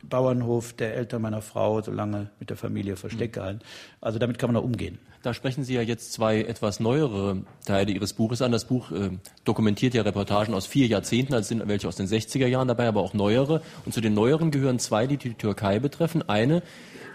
[0.03, 3.61] Bauernhof der Eltern meiner Frau so lange mit der Familie versteckt gehalten.
[4.01, 4.99] Also damit kann man auch umgehen.
[5.23, 8.51] Da sprechen Sie ja jetzt zwei etwas neuere Teile Ihres Buches an.
[8.51, 9.11] Das Buch äh,
[9.45, 13.01] dokumentiert ja Reportagen aus vier Jahrzehnten, also sind welche aus den 60er Jahren dabei, aber
[13.01, 13.63] auch neuere.
[13.87, 16.29] Und zu den neueren gehören zwei, die die Türkei betreffen.
[16.29, 16.63] Eine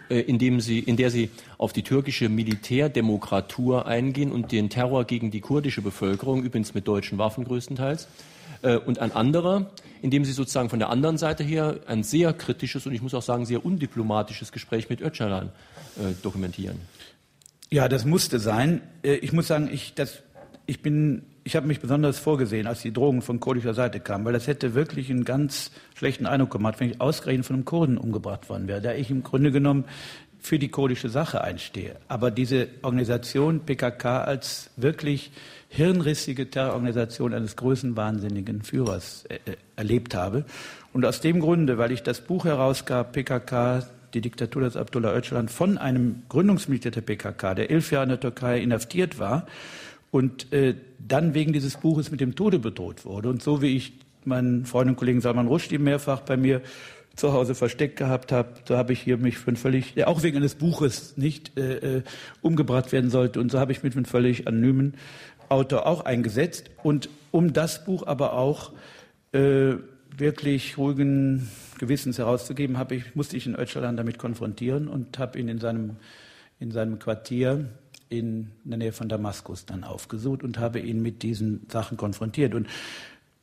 [0.09, 5.31] äh, indem sie, in der sie auf die türkische Militärdemokratur eingehen und den Terror gegen
[5.31, 8.07] die kurdische Bevölkerung, übrigens mit deutschen Waffen größtenteils.
[8.61, 12.85] Äh, und ein anderer, indem sie sozusagen von der anderen Seite her ein sehr kritisches
[12.85, 15.49] und ich muss auch sagen sehr undiplomatisches Gespräch mit Öcalan
[15.97, 16.79] äh, dokumentieren.
[17.69, 18.81] Ja, das musste sein.
[19.03, 20.23] Ich muss sagen, ich, das,
[20.67, 24.33] ich bin ich habe mich besonders vorgesehen, als die Drohungen von kurdischer Seite kamen, weil
[24.33, 28.49] das hätte wirklich einen ganz schlechten Eindruck gemacht, wenn ich ausgerechnet von einem Kurden umgebracht
[28.49, 29.85] worden wäre, da ich im Grunde genommen
[30.39, 31.95] für die kurdische Sache einstehe.
[32.09, 35.31] Aber diese Organisation PKK als wirklich
[35.69, 40.43] hirnrissige Terrororganisation eines größenwahnsinnigen Führers äh, äh, erlebt habe.
[40.91, 45.47] Und aus dem Grunde, weil ich das Buch herausgab, PKK, die Diktatur des Abdullah Öcalan,
[45.47, 49.47] von einem Gründungsmitglied der PKK, der elf Jahre in der Türkei inhaftiert war,
[50.11, 53.29] und äh, dann wegen dieses Buches mit dem Tode bedroht wurde.
[53.29, 53.93] Und so wie ich
[54.25, 56.61] meinen Freund und Kollegen Salman Rushdie mehrfach bei mir
[57.15, 60.21] zu Hause versteckt gehabt habe, so habe ich hier mich für ein völlig, ja, auch
[60.21, 62.03] wegen eines Buches nicht äh, äh,
[62.41, 63.39] umgebracht werden sollte.
[63.39, 64.93] Und so habe ich mit einem völlig anonymen
[65.49, 66.69] Autor auch eingesetzt.
[66.83, 68.71] Und um das Buch aber auch
[69.31, 69.73] äh,
[70.15, 75.47] wirklich ruhigen Gewissens herauszugeben, habe ich, musste ich in Öcalan damit konfrontieren und habe ihn
[75.47, 75.97] in seinem,
[76.59, 77.65] in seinem Quartier
[78.09, 82.55] in der Nähe von Damaskus dann aufgesucht und habe ihn mit diesen Sachen konfrontiert.
[82.55, 82.67] Und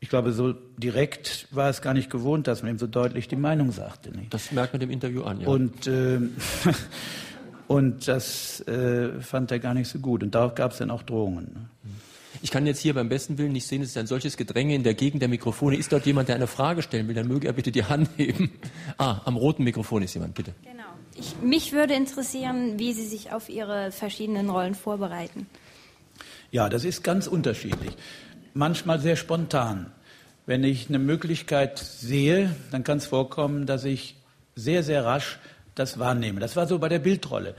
[0.00, 3.36] ich glaube, so direkt war es gar nicht gewohnt, dass man ihm so deutlich die
[3.36, 4.10] Meinung sagte.
[4.10, 4.32] Nicht?
[4.34, 5.48] Das merkt man dem Interview an, ja.
[5.48, 6.18] Und, äh,
[7.68, 10.22] und das äh, fand er gar nicht so gut.
[10.22, 11.44] Und darauf gab es dann auch Drohungen.
[11.54, 11.68] Ne?
[12.42, 14.82] Ich kann jetzt hier beim besten Willen nicht sehen, es ist ein solches Gedränge in
[14.82, 15.76] der Gegend der Mikrofone.
[15.76, 18.52] Ist dort jemand, der eine Frage stellen will, dann möge er bitte die Hand heben.
[18.98, 20.52] Ah, am roten Mikrofon ist jemand, bitte.
[20.62, 20.73] Genau.
[21.16, 25.46] Ich, mich würde interessieren, wie Sie sich auf Ihre verschiedenen Rollen vorbereiten.
[26.50, 27.92] Ja, das ist ganz unterschiedlich.
[28.52, 29.92] Manchmal sehr spontan.
[30.46, 34.16] Wenn ich eine Möglichkeit sehe, dann kann es vorkommen, dass ich
[34.54, 35.38] sehr, sehr rasch
[35.74, 36.40] das wahrnehme.
[36.40, 37.54] Das war so bei der Bildrolle.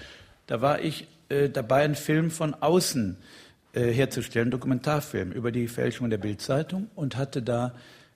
[0.47, 3.17] Da war ich äh, dabei, einen Film von außen
[3.73, 7.73] äh, herzustellen, Dokumentarfilm über die Fälschung der Bildzeitung und hatte da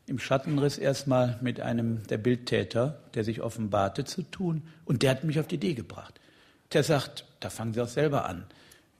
[0.09, 4.63] im Schattenriss erstmal mit einem der Bildtäter, der sich offenbarte, zu tun.
[4.85, 6.19] Und der hat mich auf die Idee gebracht.
[6.73, 8.45] Der sagt, da fangen Sie auch selber an.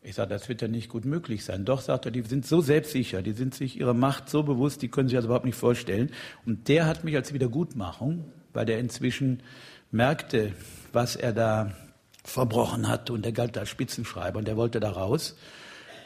[0.02, 1.66] Ich sage, das wird ja nicht gut möglich sein.
[1.66, 4.88] Doch, sagt er, die sind so selbstsicher, die sind sich ihrer Macht so bewusst, die
[4.88, 6.12] können sich das überhaupt nicht vorstellen.
[6.46, 9.44] Und der hat mich als Wiedergutmachung, weil der inzwischen
[9.92, 10.54] merkte,
[10.94, 11.74] was er da
[12.24, 15.36] verbrochen hat und der galt als Spitzenschreiber und der wollte da raus.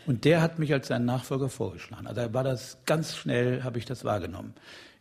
[0.05, 2.07] Und der hat mich als seinen Nachfolger vorgeschlagen.
[2.07, 4.53] Also war das ganz schnell, habe ich das wahrgenommen.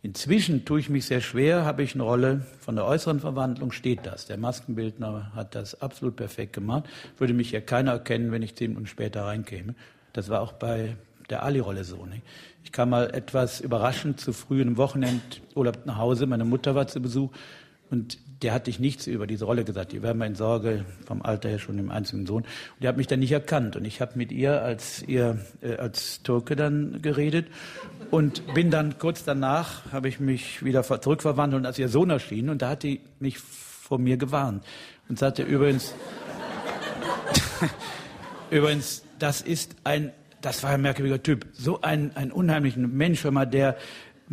[0.05, 4.05] Inzwischen tue ich mich sehr schwer, habe ich eine Rolle von der äußeren Verwandlung, steht
[4.05, 4.27] das.
[4.27, 6.85] Der Maskenbildner hat das absolut perfekt gemacht.
[7.19, 9.77] Würde mich ja keiner erkennen, wenn ich zehn Minuten später reinkäme.
[10.13, 10.97] Das war auch bei
[11.31, 12.05] der Ali-Rolle so.
[12.05, 12.23] Nicht?
[12.65, 16.27] Ich kam mal etwas überraschend zu früh einem Wochenendurlaub nach Hause.
[16.27, 17.31] Meine Mutter war zu Besuch
[17.91, 19.93] und der hatte ich nichts über diese Rolle gesagt.
[19.93, 22.43] Die war mir in Sorge vom Alter her schon im einzigen Sohn.
[22.43, 23.77] Und die hat mich dann nicht erkannt.
[23.77, 27.47] Und ich habe mit ihr als ihr äh, als Türke dann geredet
[28.11, 32.51] und bin dann kurz danach, habe ich mich wieder zurückverwandelt und als ihr Sohn erschien
[32.51, 34.65] und da hat die mich vor mir gewarnt
[35.09, 35.95] und sagte übrigens,
[38.51, 43.31] übrigens, das ist ein, das war ein merkwürdiger Typ, so ein, ein unheimlichen Mensch, hör
[43.31, 43.77] mal, der,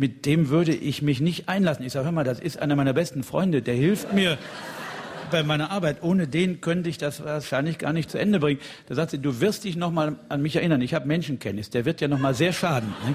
[0.00, 1.84] mit dem würde ich mich nicht einlassen.
[1.84, 4.38] Ich sage, hör mal, das ist einer meiner besten Freunde, der hilft mir
[5.30, 5.98] bei meiner Arbeit.
[6.00, 8.60] Ohne den könnte ich das wahrscheinlich gar nicht zu Ende bringen.
[8.86, 10.80] Da sagt sie, du wirst dich noch mal an mich erinnern.
[10.80, 11.68] Ich habe Menschenkenntnis.
[11.68, 12.94] Der wird ja noch mal sehr schaden.
[13.06, 13.14] Ne?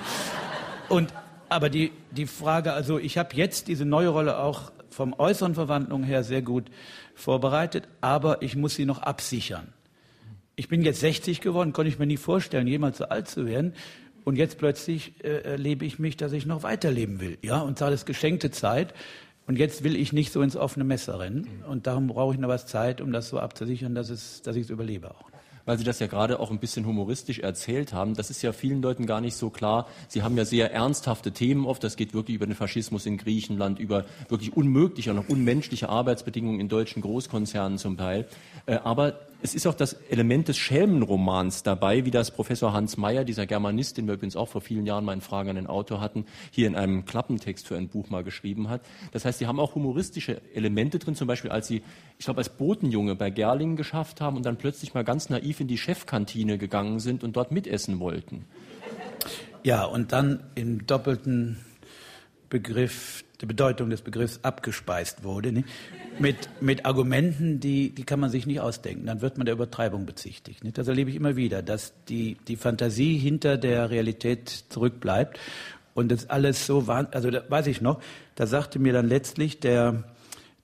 [0.88, 1.11] Und,
[1.49, 6.03] aber die, die Frage, also ich habe jetzt diese neue Rolle auch vom äußeren Verwandlung
[6.03, 6.65] her sehr gut
[7.15, 9.73] vorbereitet, aber ich muss sie noch absichern.
[10.55, 13.73] Ich bin jetzt 60 geworden, konnte ich mir nie vorstellen, jemals so alt zu werden.
[14.26, 17.38] Und jetzt plötzlich äh, erlebe ich mich, dass ich noch weiterleben will.
[17.41, 18.93] Ja, und zwar das geschenkte Zeit.
[19.47, 21.63] Und jetzt will ich nicht so ins offene Messer rennen.
[21.69, 24.63] Und darum brauche ich noch was Zeit, um das so abzusichern, dass, es, dass ich
[24.63, 25.30] es überlebe auch
[25.65, 28.13] weil Sie das ja gerade auch ein bisschen humoristisch erzählt haben.
[28.13, 29.88] Das ist ja vielen Leuten gar nicht so klar.
[30.07, 31.84] Sie haben ja sehr ernsthafte Themen oft.
[31.84, 36.59] Das geht wirklich über den Faschismus in Griechenland, über wirklich unmögliche und auch unmenschliche Arbeitsbedingungen
[36.59, 38.28] in deutschen Großkonzernen zum Teil.
[38.67, 43.23] Äh, aber es ist auch das Element des Schelmenromans dabei, wie das Professor Hans Mayer,
[43.23, 46.01] dieser Germanist, den wir übrigens auch vor vielen Jahren mal in Fragen an den Autor
[46.01, 48.81] hatten, hier in einem Klappentext für ein Buch mal geschrieben hat.
[49.11, 51.83] Das heißt, sie haben auch humoristische Elemente drin, zum Beispiel als sie,
[52.17, 55.67] ich glaube, als Botenjunge bei Gerlingen geschafft haben und dann plötzlich mal ganz naiv in
[55.67, 58.45] die Chefkantine gegangen sind und dort mitessen wollten.
[59.63, 61.59] Ja, und dann im doppelten
[62.49, 65.67] Begriff die Bedeutung des Begriffs abgespeist wurde, nicht?
[66.17, 69.05] Mit, mit Argumenten, die, die kann man sich nicht ausdenken.
[69.05, 70.63] Dann wird man der Übertreibung bezichtigt.
[70.63, 70.77] Nicht?
[70.77, 75.37] Das erlebe ich immer wieder, dass die, die Fantasie hinter der Realität zurückbleibt
[75.93, 77.09] und das alles so war.
[77.11, 77.99] Also da weiß ich noch,
[78.35, 80.05] da sagte mir dann letztlich der,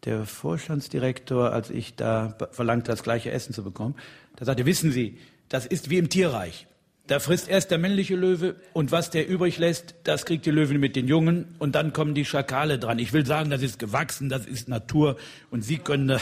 [0.06, 3.96] der Vorstandsdirektor, als ich da verlangte, das gleiche Essen zu bekommen,
[4.38, 5.18] da sagte, wissen Sie,
[5.50, 6.68] das ist wie im Tierreich.
[7.08, 10.80] Da frisst erst der männliche Löwe und was der übrig lässt, das kriegt die Löwen
[10.80, 13.00] mit den Jungen und dann kommen die Schakale dran.
[13.00, 15.18] Ich will sagen, das ist gewachsen, das ist Natur
[15.50, 16.10] und Sie können.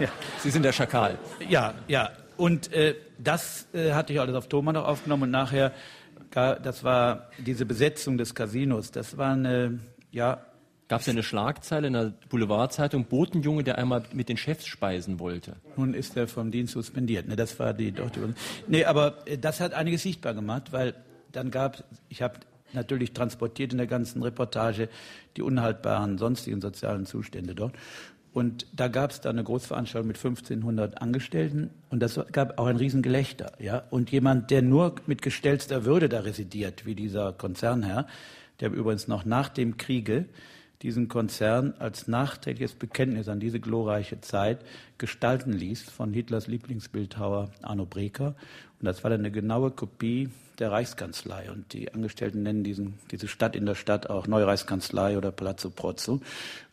[0.00, 0.08] ja.
[0.42, 1.18] Sie sind der Schakal.
[1.48, 2.10] Ja, ja.
[2.36, 5.72] Und äh, das äh, hatte ich alles auf Thomas noch aufgenommen und nachher,
[6.30, 8.90] das war diese Besetzung des Casinos.
[8.90, 9.80] Das war eine,
[10.10, 10.40] ja,
[10.92, 15.56] gab es eine Schlagzeile in der Boulevardzeitung, Botenjunge, der einmal mit den Chefs speisen wollte.
[15.74, 17.26] Nun ist er vom Dienst suspendiert.
[17.26, 18.10] Ne, das war die doch
[18.66, 20.92] Nee, aber äh, das hat einiges sichtbar gemacht, weil
[21.32, 22.34] dann gab ich habe
[22.74, 24.90] natürlich transportiert in der ganzen Reportage
[25.38, 27.74] die unhaltbaren sonstigen sozialen Zustände dort.
[28.34, 32.76] Und da gab es dann eine Großveranstaltung mit 1500 Angestellten und das gab auch ein
[32.76, 33.52] Riesengelächter.
[33.58, 33.84] Ja?
[33.88, 38.06] Und jemand, der nur mit gestellter Würde da residiert, wie dieser Konzernherr,
[38.60, 40.26] der übrigens noch nach dem Kriege
[40.82, 44.58] diesen Konzern als nachträgliches Bekenntnis an diese glorreiche Zeit
[44.98, 48.34] gestalten ließ von Hitlers Lieblingsbildhauer Arno Breker.
[48.80, 51.50] Und das war dann eine genaue Kopie der Reichskanzlei.
[51.50, 56.20] Und die Angestellten nennen diesen, diese Stadt in der Stadt auch Neureichskanzlei oder Palazzo Prozzo.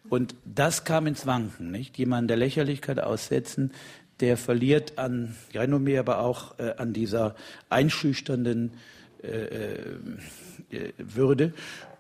[0.09, 1.97] Und das kam ins Wanken, nicht?
[1.99, 3.71] Jemanden der Lächerlichkeit aussetzen,
[4.21, 7.35] der verliert an Renommee, aber auch äh, an dieser
[7.69, 8.71] einschüchternden
[9.23, 9.45] äh,
[10.71, 11.53] äh, Würde.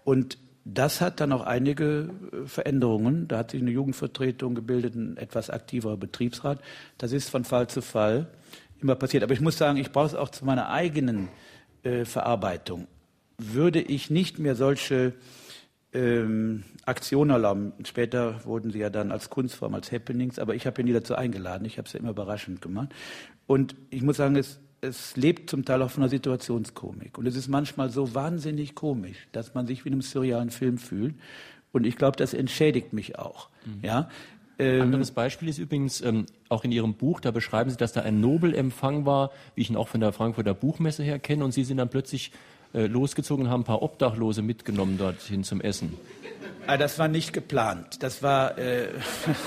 [0.03, 0.37] Und
[0.73, 3.27] das hat dann auch einige äh, Veränderungen.
[3.27, 6.61] Da hat sich eine Jugendvertretung gebildet, ein etwas aktiverer Betriebsrat.
[6.97, 8.27] Das ist von Fall zu Fall
[8.81, 9.23] immer passiert.
[9.23, 11.29] Aber ich muss sagen, ich brauche es auch zu meiner eigenen
[11.83, 12.87] äh, Verarbeitung.
[13.37, 15.13] Würde ich nicht mehr solche
[15.93, 20.81] ähm, Aktionen erlauben, später wurden sie ja dann als Kunstform, als Happenings, aber ich habe
[20.81, 21.65] ihn nie dazu eingeladen.
[21.65, 22.89] Ich habe es ja immer überraschend gemacht.
[23.47, 27.17] Und ich muss sagen, es es lebt zum Teil auch von einer Situationskomik.
[27.17, 30.77] Und es ist manchmal so wahnsinnig komisch, dass man sich wie in einem surrealen Film
[30.77, 31.15] fühlt.
[31.71, 33.49] Und ich glaube, das entschädigt mich auch.
[33.65, 33.79] Mhm.
[33.83, 34.09] Ja?
[34.57, 38.01] Ähm, Anderes Beispiel ist übrigens ähm, auch in Ihrem Buch, da beschreiben Sie, dass da
[38.01, 41.63] ein Nobelempfang war, wie ich ihn auch von der Frankfurter Buchmesse her kenne, und Sie
[41.63, 42.31] sind dann plötzlich
[42.73, 45.93] äh, losgezogen und haben ein paar Obdachlose mitgenommen dorthin zum Essen.
[46.67, 48.03] Ah, das war nicht geplant.
[48.03, 48.89] Das war, äh,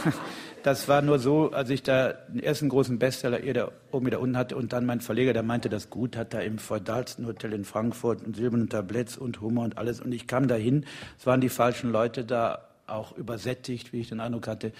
[0.62, 4.20] das war nur so, als ich da den ersten großen Bestseller ihr da oben wieder
[4.20, 7.52] unten hatte und dann mein Verleger, der meinte, das gut hat da im feudalsten Hotel
[7.52, 10.00] in Frankfurt und silbernen Tabletts und Hummer und alles.
[10.00, 10.86] Und ich kam dahin,
[11.18, 14.72] es waren die falschen Leute da, auch übersättigt, wie ich den Eindruck hatte.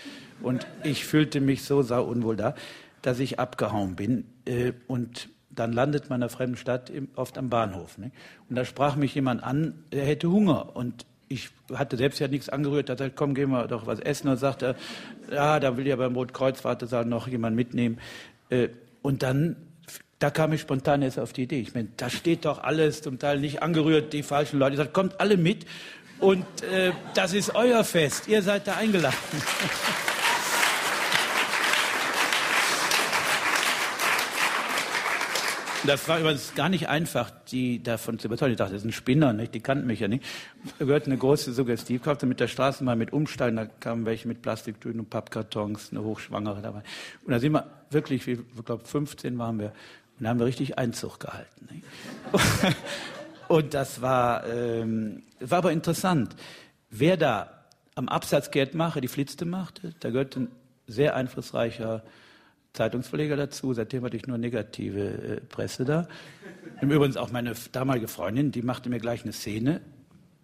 [0.42, 2.54] Und ich fühlte mich so sau unwohl da,
[3.00, 4.24] dass ich abgehauen bin.
[4.44, 7.98] Äh, und dann landet man in einer fremden Stadt oft am Bahnhof.
[7.98, 8.10] Ne?
[8.48, 10.74] Und da sprach mich jemand an, er hätte Hunger.
[10.76, 14.28] Und ich hatte selbst ja nichts angerührt, da sagte, komm, gehen wir doch was essen.
[14.28, 14.76] Und sagte,
[15.30, 17.98] ja, da will ja beim Rotkreuz-Wartesaal noch jemand mitnehmen.
[18.50, 18.68] Äh,
[19.02, 19.56] und dann,
[20.18, 21.60] da kam ich spontan erst auf die Idee.
[21.60, 24.72] Ich meine, da steht doch alles, zum Teil nicht angerührt, die falschen Leute.
[24.72, 25.66] Ich sagte, kommt alle mit.
[26.20, 28.28] Und äh, das ist euer Fest.
[28.28, 29.16] Ihr seid da eingeladen.
[35.84, 38.52] Das war übrigens gar nicht einfach, die davon zu überzeugen.
[38.52, 39.52] Ich dachte, das ein Spinner, nicht?
[39.52, 40.24] die kannten mich ja nicht.
[40.78, 42.22] Da gehört eine große Suggestivkraft.
[42.22, 46.82] mit der Straßenbahn mit Umsteigen, da kamen welche mit Plastiktüten und Pappkartons, eine Hochschwangere dabei.
[47.24, 49.72] Und da sind wir wirklich, ich glaube 15 waren wir,
[50.18, 51.82] und da haben wir richtig Einzug gehalten.
[53.48, 56.34] Und das war, ähm, war aber interessant.
[56.88, 57.64] Wer da
[57.94, 60.48] am Absatz Geld mache, die Flitzte machte, da gehört ein
[60.86, 62.02] sehr einflussreicher
[62.72, 63.72] Zeitungsverleger dazu.
[63.74, 66.08] Seitdem hatte ich nur negative äh, Presse da.
[66.80, 69.80] Im Übrigen auch meine damalige Freundin, die machte mir gleich eine Szene,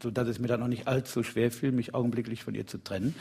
[0.03, 3.15] sodass es mir dann noch nicht allzu schwer fiel, mich augenblicklich von ihr zu trennen.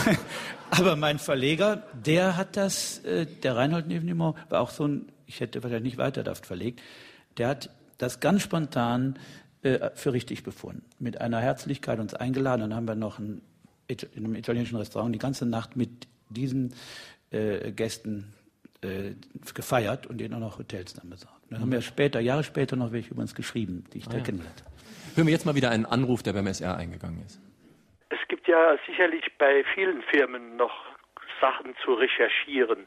[0.70, 5.40] Aber mein Verleger, der hat das, äh, der Reinhold Nevenimont, war auch so ein, ich
[5.40, 6.80] hätte wahrscheinlich nicht weiter Daft verlegt,
[7.36, 9.18] der hat das ganz spontan
[9.62, 10.82] äh, für richtig befunden.
[10.98, 12.62] Mit einer Herzlichkeit uns eingeladen.
[12.62, 13.42] Dann haben wir noch ein,
[13.86, 16.74] in einem italienischen Restaurant die ganze Nacht mit diesen
[17.32, 18.34] äh, Gästen
[18.82, 19.12] äh,
[19.54, 21.40] gefeiert und ihnen auch noch Hotels dann besorgt.
[21.50, 24.16] Dann haben wir später, Jahre später noch welche über uns geschrieben, die ich ah, da
[24.18, 24.24] ja.
[24.24, 24.72] kennengelernt habe.
[25.16, 27.40] Hören wir jetzt mal wieder einen Anruf, der beim SR eingegangen ist.
[28.08, 30.72] Es gibt ja sicherlich bei vielen Firmen noch
[31.40, 32.86] Sachen zu recherchieren.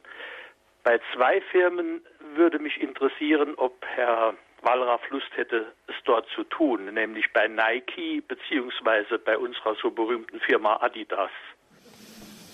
[0.84, 2.02] Bei zwei Firmen
[2.36, 8.22] würde mich interessieren, ob Herr Wallraff Lust hätte, es dort zu tun, nämlich bei Nike
[8.28, 11.32] beziehungsweise bei unserer so berühmten Firma Adidas.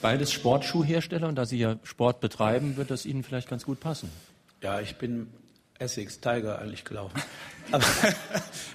[0.01, 4.09] Beides Sportschuhhersteller und da Sie ja Sport betreiben, wird das Ihnen vielleicht ganz gut passen.
[4.61, 5.27] Ja, ich bin
[5.77, 7.21] Essex Tiger eigentlich gelaufen.
[7.71, 7.85] Aber,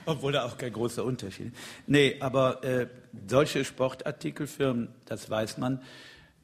[0.07, 1.53] obwohl da auch kein großer Unterschied.
[1.87, 2.87] Nee, aber äh,
[3.29, 5.83] solche Sportartikelfirmen, das weiß man,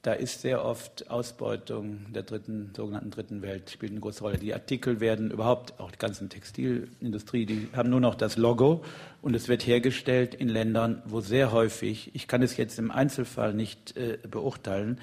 [0.02, 4.36] da ist sehr oft Ausbeutung der dritten, sogenannten dritten Welt, spielt eine große Rolle.
[4.36, 8.84] Die Artikel werden überhaupt, auch die ganze Textilindustrie, die haben nur noch das Logo
[9.22, 13.54] und es wird hergestellt in Ländern, wo sehr häufig, ich kann es jetzt im Einzelfall
[13.54, 14.98] nicht äh, beurteilen,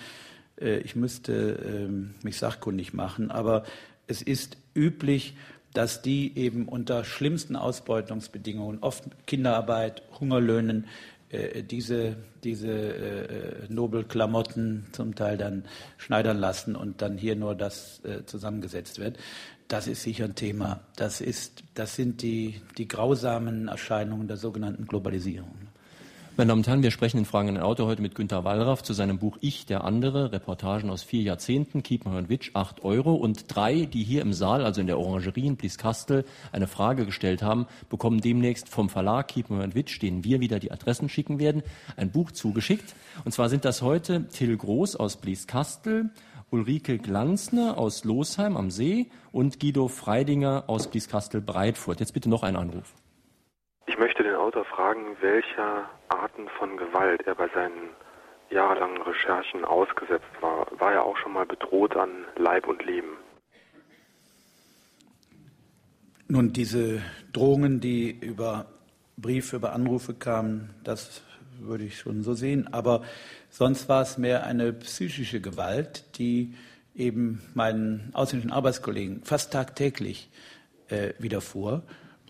[0.59, 3.63] äh, ich müsste äh, mich sachkundig machen, aber
[4.07, 5.37] es ist üblich,
[5.73, 10.87] dass die eben unter schlimmsten Ausbeutungsbedingungen, oft Kinderarbeit, Hungerlöhnen,
[11.29, 15.63] äh, diese, diese äh, Nobelklamotten zum Teil dann
[15.97, 19.17] schneidern lassen und dann hier nur das äh, zusammengesetzt wird.
[19.67, 20.81] Das ist sicher ein Thema.
[20.95, 25.68] Das, ist, das sind die, die grausamen Erscheinungen der sogenannten Globalisierung.
[26.39, 28.93] Meine Damen und Herren, wir sprechen in Fragen ein Auto heute mit Günter Wallraff zu
[28.93, 33.15] seinem Buch Ich, der andere, Reportagen aus vier Jahrzehnten, Kiepenheuer Witsch, acht Euro.
[33.15, 36.23] Und drei, die hier im Saal, also in der Orangerie in Blieskastel,
[36.53, 41.09] eine Frage gestellt haben, bekommen demnächst vom Verlag Kiepenheuer Witsch, denen wir wieder die Adressen
[41.09, 41.61] schicken werden,
[41.97, 42.95] ein Buch zugeschickt.
[43.25, 46.09] Und zwar sind das heute Till Groß aus Blieskastel,
[46.51, 51.99] Ulrike Glanzner aus Losheim am See und Guido Freidinger aus Blieskastel-Breitfurt.
[51.99, 52.93] Jetzt bitte noch ein Anruf.
[53.89, 57.89] Ich möchte den Autor fragen, welcher Arten von Gewalt er bei seinen
[58.51, 60.67] jahrelangen Recherchen ausgesetzt war.
[60.79, 63.17] War er auch schon mal bedroht an Leib und Leben?
[66.27, 67.01] Nun, diese
[67.33, 68.67] Drohungen, die über
[69.17, 71.23] Briefe, über Anrufe kamen, das
[71.59, 72.71] würde ich schon so sehen.
[72.71, 73.01] Aber
[73.49, 76.53] sonst war es mehr eine psychische Gewalt, die
[76.93, 80.29] eben meinen ausländischen Arbeitskollegen fast tagtäglich
[80.89, 81.81] äh, widerfuhr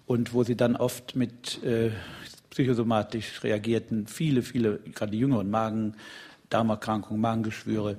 [0.10, 1.92] und wo sie dann oft mit äh,
[2.50, 5.94] psychosomatisch reagierten, viele, viele, gerade die jüngeren Magen,
[6.50, 7.96] Darmerkrankungen, Magengeschwüre.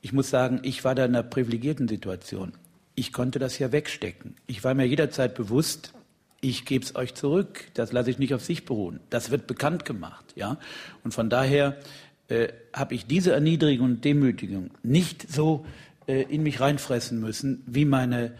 [0.00, 2.52] Ich muss sagen, ich war da in einer privilegierten Situation.
[2.94, 4.36] Ich konnte das ja wegstecken.
[4.46, 5.94] Ich war mir jederzeit bewusst,
[6.40, 7.64] ich gebe es euch zurück.
[7.74, 9.00] Das lasse ich nicht auf sich beruhen.
[9.10, 10.58] Das wird bekannt gemacht, ja.
[11.02, 11.76] Und von daher
[12.28, 15.66] äh, habe ich diese Erniedrigung und Demütigung nicht so
[16.06, 18.34] äh, in mich reinfressen müssen wie meine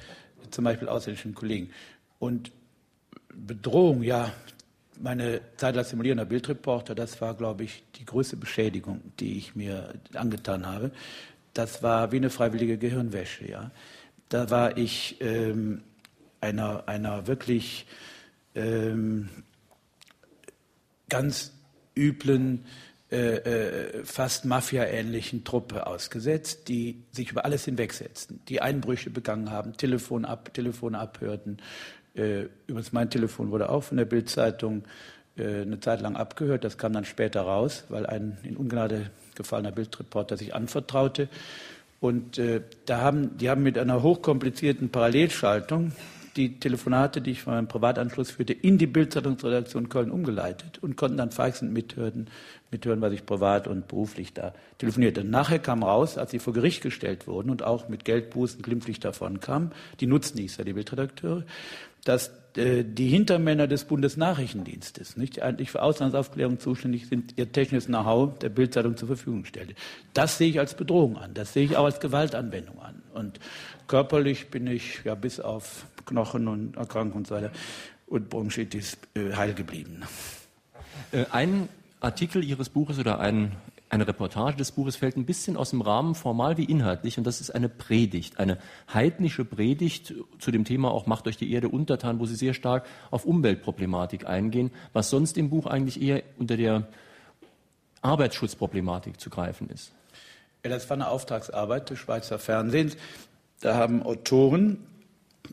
[0.52, 1.70] zum Beispiel ausländischen Kollegen.
[2.20, 2.52] Und
[3.34, 4.32] Bedrohung, ja,
[5.00, 9.94] meine Zeit als simulierender Bildreporter, das war, glaube ich, die größte Beschädigung, die ich mir
[10.14, 10.90] angetan habe.
[11.54, 13.70] Das war wie eine freiwillige Gehirnwäsche, ja.
[14.28, 15.82] Da war ich ähm,
[16.40, 17.86] einer, einer wirklich
[18.54, 19.28] ähm,
[21.08, 21.52] ganz
[21.96, 22.66] üblen,
[23.10, 29.74] äh, äh, fast Mafia-ähnlichen Truppe ausgesetzt, die sich über alles hinwegsetzten, die Einbrüche begangen haben,
[29.78, 31.56] Telefon ab, Telefone abhörten.
[32.18, 34.82] Äh, übrigens, mein Telefon wurde auch von der Bildzeitung
[35.36, 36.64] äh, eine Zeit lang abgehört.
[36.64, 41.28] Das kam dann später raus, weil ein in Ungnade gefallener Bildreporter sich anvertraute.
[42.00, 45.92] Und äh, da haben, die haben mit einer hochkomplizierten Parallelschaltung
[46.38, 51.18] die Telefonate, die ich von meinem Privatanschluss führte, in die Bildzeitungsredaktion Köln umgeleitet und konnten
[51.18, 52.30] dann feixend mithören,
[52.70, 55.24] mithören, was ich privat und beruflich da telefonierte.
[55.24, 59.40] Nachher kam raus, als sie vor Gericht gestellt wurden und auch mit Geldbußen glimpflich davon
[59.40, 61.44] kamen, die Nutznießer, die Bildredakteure,
[62.04, 67.86] dass äh, die Hintermänner des Bundesnachrichtendienstes, nicht, die eigentlich für Auslandsaufklärung zuständig sind, ihr technisches
[67.86, 69.74] Know-how der Bildzeitung zur Verfügung stellte.
[70.14, 71.34] Das sehe ich als Bedrohung an.
[71.34, 73.02] Das sehe ich auch als Gewaltanwendung an.
[73.12, 73.40] Und
[73.88, 77.52] körperlich bin ich ja bis auf Knochen und Erkrankungen und so weiter
[78.06, 80.02] und Bronchitis äh, heil geblieben.
[81.12, 81.68] Äh, ein
[82.00, 83.56] Artikel Ihres Buches oder ein
[83.90, 87.40] eine Reportage des Buches fällt ein bisschen aus dem Rahmen, formal wie inhaltlich, und das
[87.40, 88.58] ist eine Predigt, eine
[88.92, 92.86] heidnische Predigt zu dem Thema auch Macht euch die Erde untertan, wo Sie sehr stark
[93.10, 96.86] auf Umweltproblematik eingehen, was sonst im Buch eigentlich eher unter der
[98.02, 99.92] Arbeitsschutzproblematik zu greifen ist.
[100.64, 102.96] Ja, das war eine Auftragsarbeit des Schweizer Fernsehens.
[103.60, 104.78] Da haben Autoren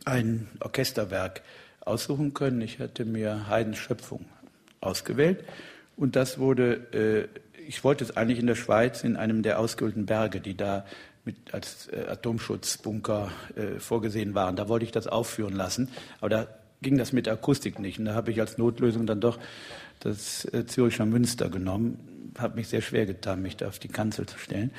[0.06, 1.42] ein Orchesterwerk
[1.82, 2.62] aussuchen können.
[2.62, 4.26] Ich hatte mir Haydns Schöpfung
[4.82, 5.44] ausgewählt
[5.96, 10.06] und das wurde äh, ich wollte es eigentlich in der Schweiz in einem der ausgehöhlten
[10.06, 10.86] Berge, die da
[11.24, 14.56] mit, als äh, Atomschutzbunker äh, vorgesehen waren.
[14.56, 16.48] Da wollte ich das aufführen lassen, aber da
[16.82, 18.00] ging das mit Akustik nicht.
[18.00, 19.40] Und da habe ich als Notlösung dann doch
[20.00, 22.32] das äh, Züricher Münster genommen.
[22.38, 24.72] Habe mich sehr schwer getan, mich da auf die Kanzel zu stellen.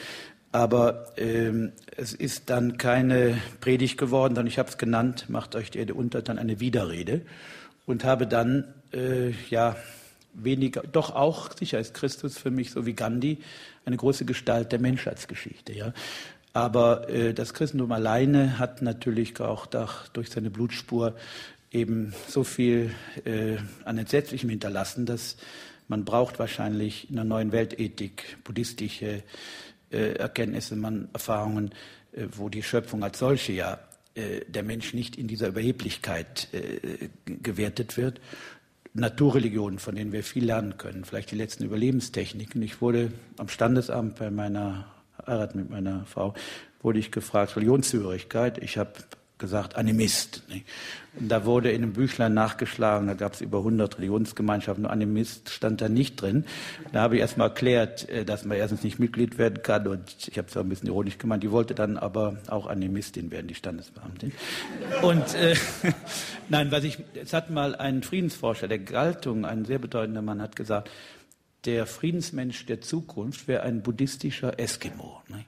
[0.57, 5.71] Aber ähm, es ist dann keine Predigt geworden, sondern ich habe es genannt, macht euch
[5.71, 7.21] die Erde unter, dann eine Widerrede
[7.85, 9.77] und habe dann äh, ja
[10.33, 13.37] weniger, doch auch, sicher ist Christus für mich, so wie Gandhi,
[13.85, 15.75] eine große Gestalt der Menschheitsgeschichte.
[15.75, 15.93] Ja.
[16.55, 21.17] Aber äh, das Christentum alleine hat natürlich auch durch seine Blutspur
[21.71, 22.95] eben so viel
[23.27, 25.37] äh, an Entsetzlichem hinterlassen, dass
[25.89, 29.23] man braucht wahrscheinlich in einer neuen Weltethik buddhistische
[29.91, 31.71] Erkenntnisse, man Erfahrungen,
[32.13, 33.79] äh, wo die Schöpfung als solche ja
[34.15, 38.21] äh, der Mensch nicht in dieser Überheblichkeit äh, gewertet wird
[38.97, 42.63] Naturreligionen, von denen wir viel lernen können, vielleicht die letzten Überlebenstechniken.
[42.63, 44.87] Ich wurde am Standesamt bei meiner
[45.27, 46.35] Heirat mit meiner Frau,
[46.81, 48.59] wurde ich gefragt, Religionszugehörigkeit.
[48.59, 48.93] Ich habe
[49.39, 50.43] gesagt, Animist.
[51.19, 55.51] Und da wurde in einem Büchlein nachgeschlagen, da gab es über 100 Religionsgemeinschaften, nur Animist
[55.51, 56.45] stand da nicht drin.
[56.93, 60.29] Da habe ich erst mal erklärt, äh, dass man erstens nicht Mitglied werden kann und
[60.29, 63.47] ich habe es auch ein bisschen ironisch gemeint, die wollte dann aber auch Animistin werden,
[63.49, 64.33] die Standesbeamtin.
[65.03, 65.55] Und äh,
[66.49, 70.57] nein, was ich, es hat mal ein Friedensforscher der Galtung, ein sehr bedeutender Mann, hat
[70.57, 70.91] gesagt,
[71.67, 75.21] der Friedensmensch der Zukunft wäre ein buddhistischer Eskimo.
[75.29, 75.45] Ne?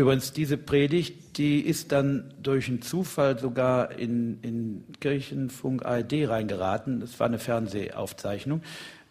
[0.00, 7.00] Übrigens, diese Predigt, die ist dann durch einen Zufall sogar in, in Kirchenfunk ARD reingeraten.
[7.00, 8.62] Das war eine Fernsehaufzeichnung,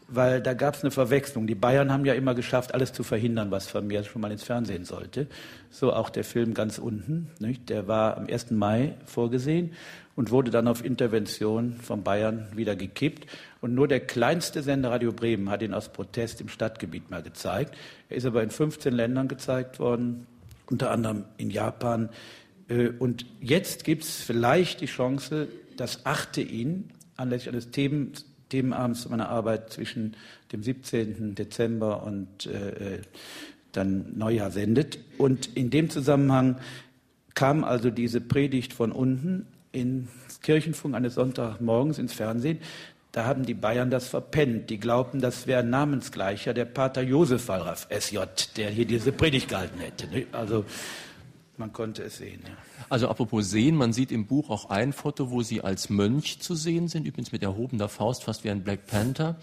[0.07, 1.45] weil da gab es eine Verwechslung.
[1.45, 4.41] Die Bayern haben ja immer geschafft, alles zu verhindern, was von mir schon mal ins
[4.41, 5.27] Fernsehen sollte.
[5.69, 7.29] So auch der Film ganz unten.
[7.37, 7.69] Nicht?
[7.69, 8.49] Der war am 1.
[8.49, 9.73] Mai vorgesehen
[10.15, 13.27] und wurde dann auf Intervention von Bayern wieder gekippt.
[13.61, 17.77] Und nur der kleinste Sender Radio Bremen hat ihn aus Protest im Stadtgebiet mal gezeigt.
[18.09, 20.25] Er ist aber in 15 Ländern gezeigt worden
[20.69, 22.09] unter anderem in Japan.
[22.67, 25.47] Äh, und jetzt gibt es vielleicht die Chance,
[25.77, 28.13] dass Achte ihn anlässlich eines Themen,
[28.49, 30.15] Themenabends meiner Arbeit zwischen
[30.51, 31.35] dem 17.
[31.35, 33.01] Dezember und äh, äh,
[33.71, 34.99] dann Neujahr sendet.
[35.17, 36.57] Und in dem Zusammenhang
[37.35, 42.59] kam also diese Predigt von unten ins Kirchenfunk eines Sonntagmorgens ins Fernsehen.
[43.11, 44.69] Da haben die Bayern das verpennt.
[44.69, 48.19] Die glaubten, das wäre ein Namensgleicher der Pater Josef Wallraff SJ,
[48.55, 50.07] der hier diese Predigt gehalten hätte.
[50.07, 50.27] Ne?
[50.31, 50.65] Also
[51.57, 52.41] man konnte es sehen.
[52.43, 52.53] Ja.
[52.89, 56.55] Also apropos sehen, man sieht im Buch auch ein Foto, wo Sie als Mönch zu
[56.55, 59.35] sehen sind, übrigens mit erhobener Faust, fast wie ein Black Panther.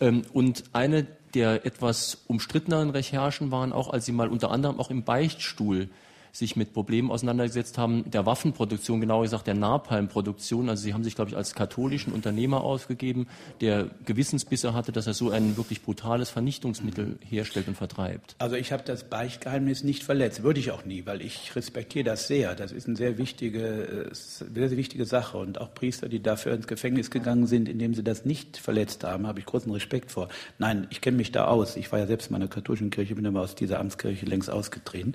[0.00, 4.90] Ähm, und eine der etwas umstritteneren Recherchen waren auch, als Sie mal unter anderem auch
[4.90, 5.88] im Beichtstuhl
[6.34, 10.68] sich mit Problemen auseinandergesetzt haben, der Waffenproduktion, genauer gesagt der Napalmproduktion.
[10.68, 13.28] Also Sie haben sich, glaube ich, als katholischen Unternehmer ausgegeben,
[13.60, 18.34] der Gewissensbisse hatte, dass er so ein wirklich brutales Vernichtungsmittel herstellt und vertreibt.
[18.38, 22.26] Also ich habe das Beichtgeheimnis nicht verletzt, würde ich auch nie, weil ich respektiere das
[22.26, 22.56] sehr.
[22.56, 26.52] Das ist eine sehr wichtige, äh, sehr, sehr wichtige Sache und auch Priester, die dafür
[26.52, 30.28] ins Gefängnis gegangen sind, indem sie das nicht verletzt haben, habe ich großen Respekt vor.
[30.58, 31.76] Nein, ich kenne mich da aus.
[31.76, 35.14] Ich war ja selbst in meiner katholischen Kirche, bin aber aus dieser Amtskirche längst ausgetreten.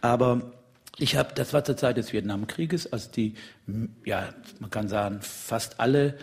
[0.00, 0.52] Aber
[0.98, 3.34] ich habe, das war zur Zeit des Vietnamkrieges, als die,
[4.04, 4.28] ja,
[4.60, 6.14] man kann sagen, fast alle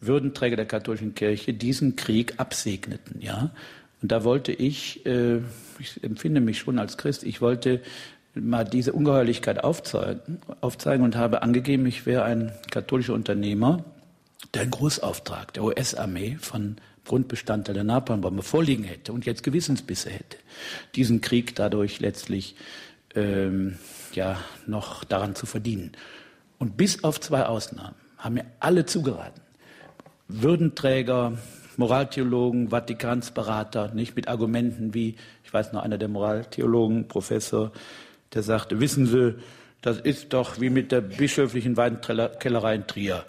[0.00, 3.20] Würdenträger der katholischen Kirche diesen Krieg absegneten.
[3.20, 3.50] Ja?
[4.02, 5.38] Und da wollte ich, äh,
[5.78, 7.80] ich empfinde mich schon als Christ, ich wollte
[8.34, 13.84] mal diese Ungeheuerlichkeit aufzeigen, aufzeigen und habe angegeben, ich wäre ein katholischer Unternehmer,
[14.52, 20.36] der einen Großauftrag der US-Armee von Grundbestandteil der Napalmbombe vorliegen hätte und jetzt Gewissensbisse hätte,
[20.94, 22.56] diesen Krieg dadurch letztlich
[23.16, 23.78] ähm,
[24.12, 25.92] ja noch daran zu verdienen.
[26.58, 29.42] Und bis auf zwei Ausnahmen haben mir alle zugeraten.
[30.28, 31.38] Würdenträger,
[31.76, 37.72] Moraltheologen, Vatikansberater, nicht mit Argumenten wie, ich weiß noch, einer der Moraltheologen, Professor,
[38.32, 39.36] der sagte, wissen Sie,
[39.82, 43.24] das ist doch wie mit der bischöflichen Weinkellerei in Trier.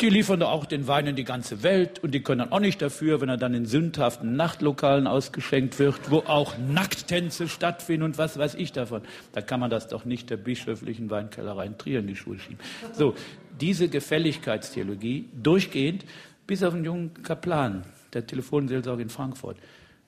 [0.00, 2.60] Die liefern doch auch den Wein in die ganze Welt und die können dann auch
[2.60, 8.18] nicht dafür, wenn er dann in sündhaften Nachtlokalen ausgeschenkt wird, wo auch Nackttänze stattfinden und
[8.18, 9.02] was weiß ich davon.
[9.32, 12.58] Da kann man das doch nicht der bischöflichen Weinkellerei in Trier in die Schuhe schieben.
[12.92, 13.14] So,
[13.60, 16.04] diese Gefälligkeitstheologie durchgehend
[16.46, 19.56] bis auf einen jungen Kaplan der Telefonseelsorge in Frankfurt,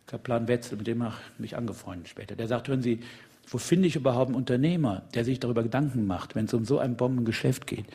[0.07, 2.37] Kaplan Wetzel, mit dem habe ich mich angefreundet später.
[2.37, 3.01] Der sagt, hören Sie,
[3.49, 6.79] wo finde ich überhaupt einen Unternehmer, der sich darüber Gedanken macht, wenn es um so
[6.79, 7.87] ein Bombengeschäft geht?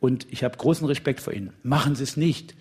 [0.00, 1.52] Und ich habe großen Respekt vor Ihnen.
[1.62, 2.54] Machen Sie es nicht.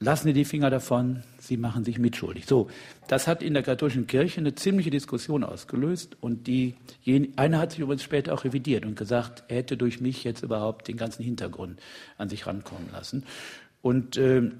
[0.00, 2.46] Lassen Sie die Finger davon, Sie machen sich mitschuldig.
[2.46, 2.68] So,
[3.08, 6.74] das hat in der katholischen Kirche eine ziemliche Diskussion ausgelöst und die,
[7.36, 10.88] eine hat sich übrigens später auch revidiert und gesagt, er hätte durch mich jetzt überhaupt
[10.88, 11.80] den ganzen Hintergrund
[12.18, 13.24] an sich rankommen lassen.
[13.82, 14.50] Und äh,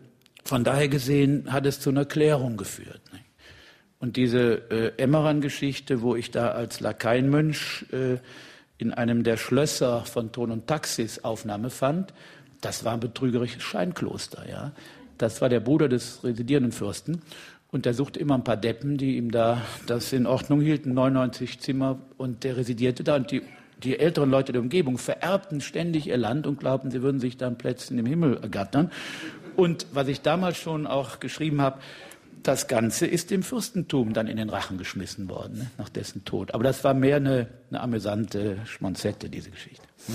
[0.45, 3.01] von daher gesehen hat es zu einer Klärung geführt.
[3.13, 3.19] Ne?
[3.99, 8.19] Und diese äh, Emmeran-Geschichte, wo ich da als Lakaienmönch äh,
[8.79, 12.13] in einem der Schlösser von Ton und Taxis Aufnahme fand,
[12.61, 14.49] das war ein betrügerisches Scheinkloster.
[14.49, 14.73] Ja?
[15.19, 17.23] Das war der Bruder des residierenden Fürsten.
[17.71, 21.61] Und der suchte immer ein paar Deppen, die ihm da das in Ordnung hielten, 99
[21.61, 21.99] Zimmer.
[22.17, 23.17] Und der residierte da.
[23.17, 23.43] Und die,
[23.83, 27.59] die älteren Leute der Umgebung vererbten ständig ihr Land und glaubten, sie würden sich dann
[27.59, 28.91] Plätzchen im Himmel ergattern.
[29.57, 31.81] Und was ich damals schon auch geschrieben habe,
[32.45, 36.55] das Ganze ist dem Fürstentum dann in den Rachen geschmissen worden, ne, nach dessen Tod.
[36.55, 39.83] Aber das war mehr eine, eine amüsante Schmonzette, diese Geschichte.
[40.07, 40.15] Mhm.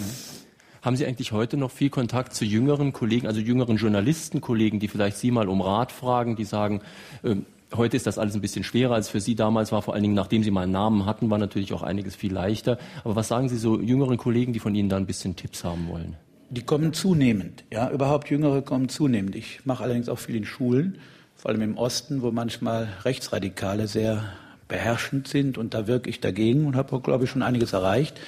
[0.81, 5.17] Haben Sie eigentlich heute noch viel Kontakt zu jüngeren Kollegen, also jüngeren Journalistenkollegen, die vielleicht
[5.17, 6.81] Sie mal um Rat fragen, die sagen,
[7.23, 7.35] äh,
[7.75, 10.15] heute ist das alles ein bisschen schwerer als für Sie damals war, vor allen Dingen
[10.15, 12.77] nachdem Sie mal einen Namen hatten, war natürlich auch einiges viel leichter.
[13.03, 15.89] Aber was sagen Sie so jüngeren Kollegen, die von Ihnen da ein bisschen Tipps haben
[15.89, 16.15] wollen?
[16.51, 19.35] Die kommen zunehmend, ja, überhaupt Jüngere kommen zunehmend.
[19.35, 20.97] Ich mache allerdings auch viel in Schulen
[21.39, 24.25] vor allem im Osten, wo manchmal Rechtsradikale sehr
[24.67, 28.19] beherrschend sind und da wirke ich dagegen und habe, glaube ich, schon einiges erreicht.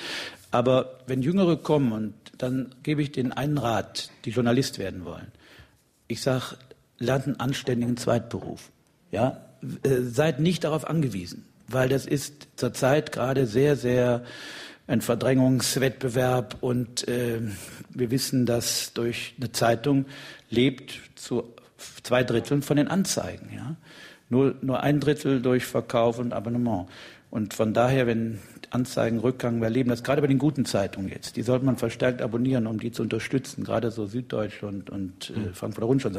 [0.50, 5.28] Aber wenn Jüngere kommen und dann gebe ich denen einen Rat, die Journalist werden wollen.
[6.08, 6.56] Ich sage,
[7.00, 8.72] lernt einen anständigen Zweitberuf.
[9.12, 9.42] Ja?
[9.84, 14.24] Äh, seid nicht darauf angewiesen, weil das ist zurzeit gerade sehr, sehr
[14.88, 17.42] ein Verdrängungswettbewerb und äh,
[17.90, 20.06] wir wissen, dass durch eine Zeitung
[20.50, 21.54] lebt zu
[22.04, 23.50] zwei Dritteln von den Anzeigen.
[23.54, 23.76] Ja?
[24.30, 26.88] Nur, nur ein Drittel durch Verkauf und Abonnement.
[27.30, 28.40] Und von daher, wenn
[28.72, 31.36] Anzeigen Rückgang, wir erleben das gerade bei den guten Zeitungen jetzt.
[31.36, 35.36] Die sollte man verstärkt abonnieren, um die zu unterstützen, gerade so Süddeutsche und, und äh,
[35.36, 35.54] hm.
[35.54, 36.10] Frankfurter Rundschau.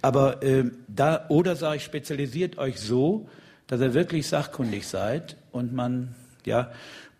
[0.00, 3.28] Aber äh, da, oder sage ich, spezialisiert euch so,
[3.66, 6.72] dass ihr wirklich sachkundig seid und man, ja,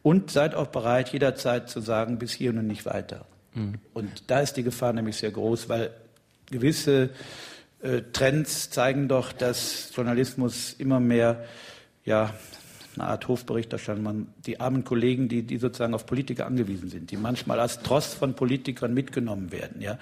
[0.02, 3.26] und seid auch bereit, jederzeit zu sagen, bis hier und nicht weiter.
[3.54, 3.74] Mhm.
[3.92, 5.90] Und da ist die Gefahr nämlich sehr groß, weil
[6.50, 7.10] gewisse
[8.12, 11.44] Trends zeigen doch, dass Journalismus immer mehr
[12.04, 12.34] ja,
[12.96, 17.16] eine Art Hofberichterstattung, man, die armen Kollegen, die, die sozusagen auf Politiker angewiesen sind, die
[17.16, 19.80] manchmal als Trost von Politikern mitgenommen werden.
[19.80, 19.98] Ja?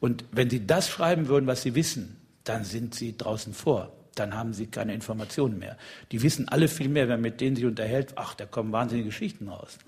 [0.00, 3.92] Und wenn sie das schreiben würden, was sie wissen, dann sind sie draußen vor.
[4.14, 5.78] Dann haben sie keine Informationen mehr.
[6.10, 8.12] Die wissen alle viel mehr, wenn man mit denen sich unterhält.
[8.16, 9.78] Ach, da kommen wahnsinnige Geschichten raus.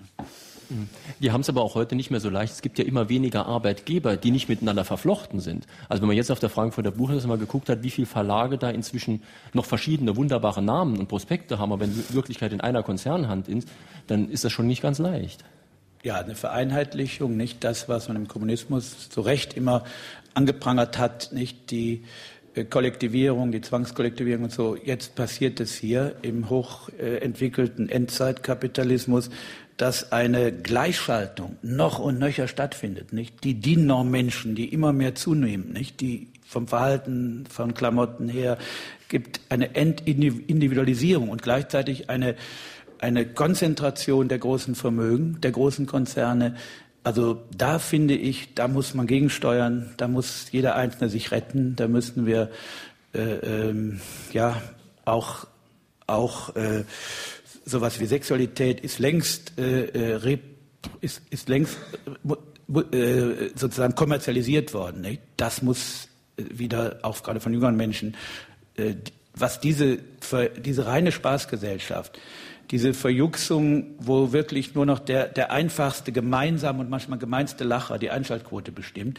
[0.71, 0.87] Ne?
[1.21, 2.53] Die haben es aber auch heute nicht mehr so leicht.
[2.53, 5.67] Es gibt ja immer weniger Arbeitgeber, die nicht miteinander verflochten sind.
[5.89, 8.71] Also wenn man jetzt auf der Frankfurter Buchmesse mal geguckt hat, wie viele Verlage da
[8.71, 13.49] inzwischen noch verschiedene wunderbare Namen und Prospekte haben, aber wenn die Wirklichkeit in einer Konzernhand
[13.49, 13.69] ist,
[14.07, 15.45] dann ist das schon nicht ganz leicht.
[16.03, 19.85] Ja, eine Vereinheitlichung, nicht das, was man im Kommunismus zu Recht immer
[20.35, 22.05] angeprangert hat, nicht die
[22.71, 24.77] Kollektivierung, die Zwangskollektivierung und so.
[24.77, 29.31] Jetzt passiert es hier im hochentwickelten Endzeitkapitalismus
[29.77, 33.43] dass eine Gleichschaltung noch und nöcher stattfindet, nicht?
[33.43, 36.01] Die DIN-Norm-Menschen, die immer mehr zunehmen, nicht?
[36.01, 38.59] Die vom Verhalten, von Klamotten her,
[39.09, 42.37] gibt eine Entindividualisierung und gleichzeitig eine,
[43.01, 46.55] eine Konzentration der großen Vermögen, der großen Konzerne.
[47.05, 51.87] Also da finde ich, da muss man gegensteuern, da muss jeder Einzelne sich retten, da
[51.87, 52.51] müssen wir
[53.13, 54.01] äh, ähm,
[54.33, 54.61] ja
[55.05, 55.47] auch
[56.07, 56.85] auch äh,
[57.65, 60.39] sowas wie Sexualität ist längst, äh, äh
[61.01, 61.79] ist, ist längst
[62.73, 65.01] äh, äh, sozusagen kommerzialisiert worden.
[65.03, 65.23] Nicht?
[65.37, 68.17] Das muss wieder, auch gerade von jüngeren Menschen,
[68.77, 68.95] äh,
[69.35, 69.99] was diese,
[70.65, 72.19] diese reine Spaßgesellschaft,
[72.71, 78.11] diese Verjuxung, wo wirklich nur noch der, der einfachste, gemeinsame und manchmal gemeinste Lacher die
[78.11, 79.19] Einschaltquote bestimmt,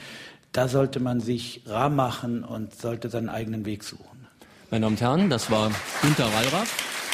[0.52, 4.28] da sollte man sich rar machen und sollte seinen eigenen Weg suchen.
[4.72, 5.72] Meine Damen und Herren, das war
[6.02, 7.05] Günter Wallraff.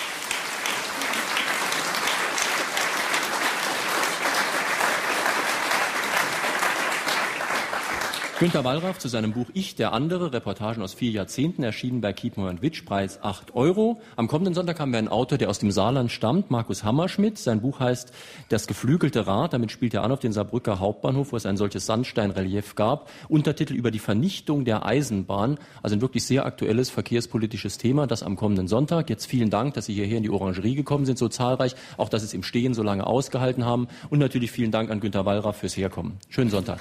[8.42, 12.50] Günter Wallraff zu seinem Buch Ich, der andere, Reportagen aus vier Jahrzehnten, erschienen bei Kiepenheuer
[12.50, 14.02] und Witsch, Preis 8 Euro.
[14.16, 17.38] Am kommenden Sonntag haben wir einen Autor, der aus dem Saarland stammt, Markus Hammerschmidt.
[17.38, 18.12] Sein Buch heißt
[18.50, 19.54] Das geflügelte Rad.
[19.54, 23.12] Damit spielt er an auf den Saarbrücker Hauptbahnhof, wo es ein solches Sandsteinrelief gab.
[23.30, 25.60] Untertitel über die Vernichtung der Eisenbahn.
[25.84, 29.12] Also ein wirklich sehr aktuelles verkehrspolitisches Thema, das am kommenden Sonntag.
[29.12, 31.76] Jetzt vielen Dank, dass Sie hierher in die Orangerie gekommen sind, so zahlreich.
[31.98, 33.88] Auch, dass Sie es im Stehen so lange ausgehalten haben.
[34.10, 36.18] Und natürlich vielen Dank an Günter Wallraff fürs Herkommen.
[36.30, 36.80] Schönen Sonntag.